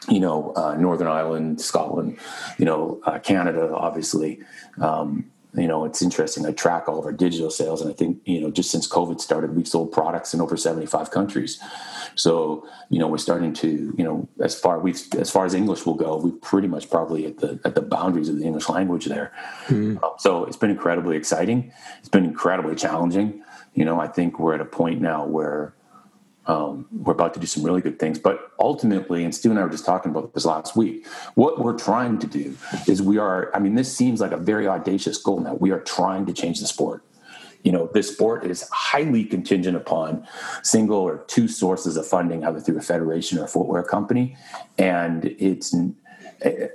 [0.09, 2.19] you know, uh, Northern Ireland, Scotland,
[2.59, 4.41] you know, uh, Canada, obviously.
[4.81, 6.47] Um, you know, it's interesting.
[6.47, 9.21] I track all of our digital sales, and I think you know, just since COVID
[9.21, 11.61] started, we've sold products in over seventy-five countries.
[12.15, 15.85] So you know, we're starting to you know, as far we as far as English
[15.85, 19.07] will go, we pretty much probably at the at the boundaries of the English language
[19.07, 19.33] there.
[19.67, 20.03] Mm-hmm.
[20.03, 21.73] Um, so it's been incredibly exciting.
[21.99, 23.43] It's been incredibly challenging.
[23.75, 25.75] You know, I think we're at a point now where
[26.47, 28.19] um, we're about to do some really good things.
[28.19, 31.79] But ultimately, and Stu and I were just talking about this last week, what we're
[31.79, 32.57] trying to do
[32.89, 35.55] is we are, I mean, this seems like a very audacious goal now.
[35.55, 37.05] We are trying to change the sport.
[37.63, 40.27] You know, this sport is highly contingent upon
[40.65, 44.37] single or two sources of funding, either through a federation or a footwear company.
[44.79, 45.73] And it's,
[46.41, 46.69] eh,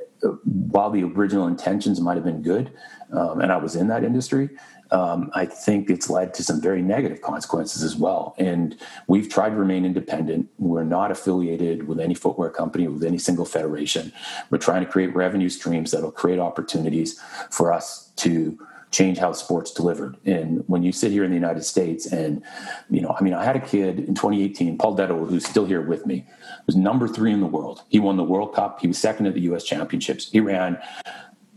[0.45, 2.71] while the original intentions might have been good,
[3.11, 4.49] um, and I was in that industry,
[4.91, 8.35] um, I think it's led to some very negative consequences as well.
[8.37, 8.77] And
[9.07, 10.49] we've tried to remain independent.
[10.57, 14.13] We're not affiliated with any footwear company, with any single federation.
[14.49, 17.19] We're trying to create revenue streams that'll create opportunities
[17.51, 18.57] for us to
[18.91, 20.17] change how sports delivered.
[20.25, 22.41] And when you sit here in the United States, and
[22.89, 25.81] you know, I mean, I had a kid in 2018, Paul Dedewo, who's still here
[25.81, 26.25] with me,
[26.65, 27.83] was number three in the world.
[27.89, 28.79] He won the World Cup.
[28.79, 29.63] He was second at the U.S.
[29.63, 30.31] Championships.
[30.31, 30.79] He ran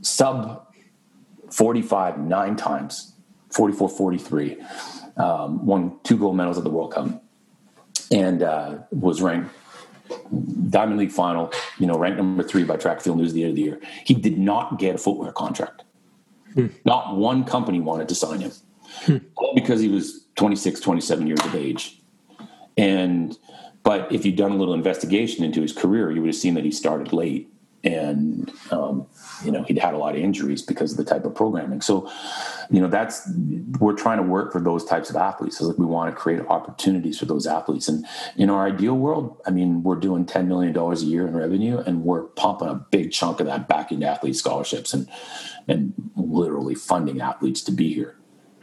[0.02, 0.66] sub
[1.50, 3.14] 45 nine times
[3.50, 4.56] 44 43,
[5.16, 7.22] um, won two gold medals at the World Cup,
[8.10, 9.50] and uh, was ranked
[10.68, 13.56] Diamond League final, you know, ranked number three by Track Field News the end of
[13.56, 13.80] the year.
[14.04, 15.84] He did not get a footwear contract.
[16.54, 16.66] Hmm.
[16.84, 18.52] Not one company wanted to sign him.
[19.04, 19.16] Hmm.
[19.36, 22.00] All because he was 26, 27 years of age.
[22.76, 23.36] And,
[23.82, 26.64] but if you'd done a little investigation into his career, you would have seen that
[26.64, 27.52] he started late
[27.82, 29.06] and um,
[29.44, 31.80] you know he'd had a lot of injuries because of the type of programming.
[31.80, 32.10] So
[32.70, 33.28] you know that's
[33.78, 35.58] we're trying to work for those types of athletes.
[35.58, 37.88] So like we want to create opportunities for those athletes.
[37.88, 41.34] And in our ideal world i mean we're doing 10 million dollars a year in
[41.34, 45.08] revenue and we're pumping a big chunk of that back into athlete scholarships and
[45.68, 48.16] and literally funding athletes to be here.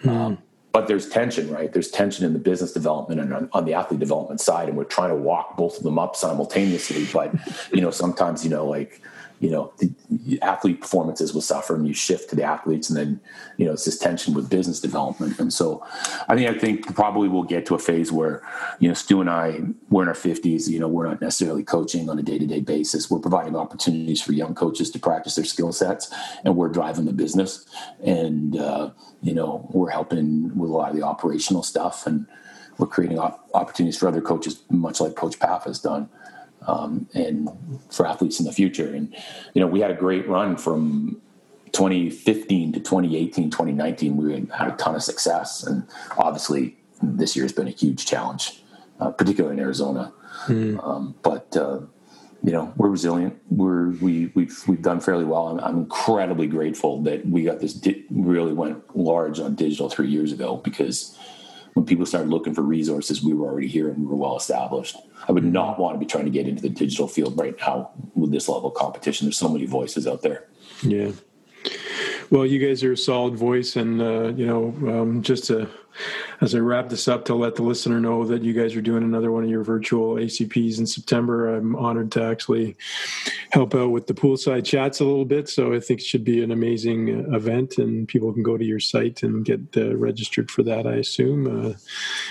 [0.04, 0.10] Mm.
[0.10, 0.38] um,
[0.72, 1.72] but there's tension, right?
[1.72, 4.84] There's tension in the business development and on, on, the athlete development side, and we're
[4.84, 7.08] trying to walk both of them up simultaneously.
[7.12, 7.34] But
[7.72, 9.02] you know, sometimes you know, like
[9.40, 9.72] you know
[10.10, 13.20] the athlete performances will suffer and you shift to the athletes and then
[13.58, 15.40] you know it's this tension with business development.
[15.40, 15.84] And so
[16.28, 18.42] i think i think probably we'll get to a phase where
[18.80, 19.60] you know stu and i
[19.90, 23.10] we're in our 50s you know we're not necessarily coaching on a day-to-day basis.
[23.10, 27.14] We're providing opportunities for young coaches to practice their skill sets and we're driving the
[27.14, 27.66] business.
[28.04, 28.92] And uh,
[29.22, 32.26] you know we're helping with a lot of the operational stuff and
[32.78, 36.10] we're creating op- opportunities for other coaches much like coach pfaff has done
[36.68, 37.50] um, and
[37.90, 38.94] for athletes in the future.
[38.94, 39.14] And
[39.54, 41.22] you know, we had a great run from
[41.72, 44.18] 2015 to 2018, 2019.
[44.18, 45.88] We had a ton of success, and
[46.18, 48.62] obviously this year has been a huge challenge,
[49.00, 50.14] uh, particularly in Arizona.
[50.46, 50.84] Mm.
[50.84, 51.80] Um, but uh,
[52.44, 53.40] you know, we're resilient.
[53.50, 55.48] We're we we've we've done fairly well.
[55.48, 60.10] I'm, I'm incredibly grateful that we got this di- really went large on digital three
[60.10, 61.18] years ago because
[61.74, 64.98] when people started looking for resources, we were already here and we were well established.
[65.28, 67.92] I would not want to be trying to get into the digital field right now
[68.16, 69.28] with this level of competition.
[69.28, 70.48] There's so many voices out there.
[70.82, 71.12] Yeah.
[72.30, 75.70] Well, you guys are a solid voice, and uh, you know, um, just to
[76.42, 79.04] as I wrap this up to let the listener know that you guys are doing
[79.04, 81.56] another one of your virtual ACPs in September.
[81.56, 82.76] I'm honored to actually
[83.52, 85.50] help out with the poolside chats a little bit.
[85.50, 88.80] So I think it should be an amazing event, and people can go to your
[88.80, 90.86] site and get uh, registered for that.
[90.86, 91.48] I assume.
[91.48, 91.74] Uh,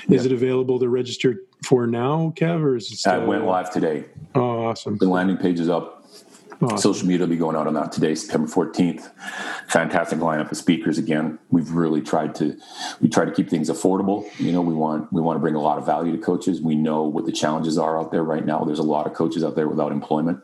[0.08, 0.16] yeah.
[0.16, 2.98] Is it available to register for now, Kev, or is it?
[2.98, 3.12] Still...
[3.12, 4.04] I went live today.
[4.34, 4.98] Oh, awesome!
[4.98, 5.95] The landing page is up.
[6.62, 6.78] Awesome.
[6.78, 9.10] Social media will be going out on that today, September 14th.
[9.68, 11.38] Fantastic lineup of speakers again.
[11.50, 12.56] We've really tried to
[13.00, 14.26] we try to keep things affordable.
[14.38, 16.62] You know, we want we want to bring a lot of value to coaches.
[16.62, 18.64] We know what the challenges are out there right now.
[18.64, 20.40] There's a lot of coaches out there without employment.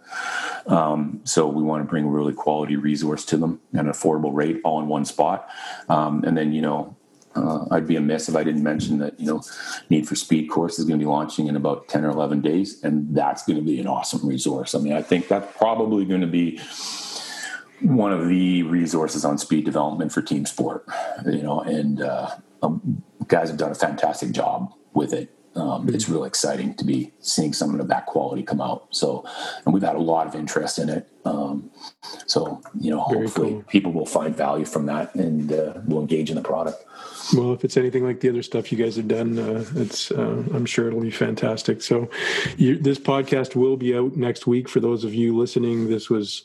[0.66, 4.60] Um, so we want to bring really quality resource to them at an affordable rate
[4.64, 5.48] all in one spot.
[5.89, 6.97] Um, and then, you know,
[7.35, 9.43] uh, I'd be amiss if I didn't mention that you know
[9.91, 12.83] Need for Speed course is going to be launching in about ten or eleven days,
[12.83, 14.75] and that's going to be an awesome resource.
[14.75, 16.61] I mean, I think that's probably going to be
[17.81, 20.87] one of the resources on speed development for team sport.
[21.27, 22.31] You know, and uh,
[22.63, 25.35] um, guys have done a fantastic job with it.
[25.55, 28.87] Um, it's really exciting to be seeing some of that quality come out.
[28.91, 29.25] So,
[29.65, 31.11] and we've had a lot of interest in it.
[31.27, 31.71] Um,
[32.27, 33.63] so, you know, Very hopefully cool.
[33.65, 36.83] people will find value from that and uh, will engage in the product.
[37.35, 40.43] Well, if it's anything like the other stuff you guys have done, uh, it's uh,
[40.53, 41.82] I'm sure it'll be fantastic.
[41.82, 42.11] So,
[42.57, 45.89] you, this podcast will be out next week for those of you listening.
[45.89, 46.44] This was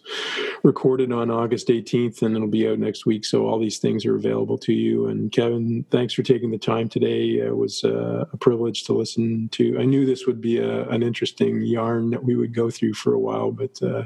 [0.64, 3.26] recorded on August 18th, and it'll be out next week.
[3.26, 5.08] So all these things are available to you.
[5.08, 7.38] And Kevin, thanks for taking the time today.
[7.38, 9.80] It was uh, a privilege to listen to.
[9.80, 13.14] I knew this would be a, an interesting yarn that we would go through for
[13.14, 14.04] a while, but uh,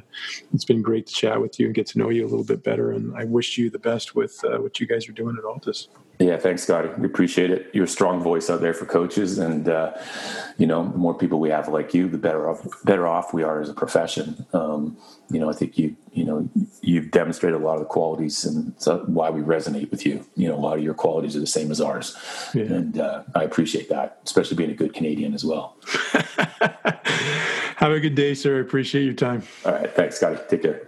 [0.53, 2.63] it's been great to chat with you and get to know you a little bit
[2.63, 2.91] better.
[2.91, 5.87] And I wish you the best with uh, what you guys are doing at Altis.
[6.21, 6.89] Yeah, thanks, Scotty.
[6.99, 7.71] We appreciate it.
[7.73, 9.93] You're a strong voice out there for coaches, and uh,
[10.57, 13.41] you know, the more people we have like you, the better off better off we
[13.41, 14.45] are as a profession.
[14.53, 14.97] Um,
[15.31, 16.47] you know, I think you you know
[16.81, 18.75] you've demonstrated a lot of the qualities, and
[19.07, 20.23] why we resonate with you.
[20.35, 22.15] You know, a lot of your qualities are the same as ours,
[22.53, 22.65] yeah.
[22.65, 25.75] and uh, I appreciate that, especially being a good Canadian as well.
[27.77, 28.59] have a good day, sir.
[28.59, 29.41] I appreciate your time.
[29.65, 30.37] All right, thanks, Scotty.
[30.49, 30.87] Take care.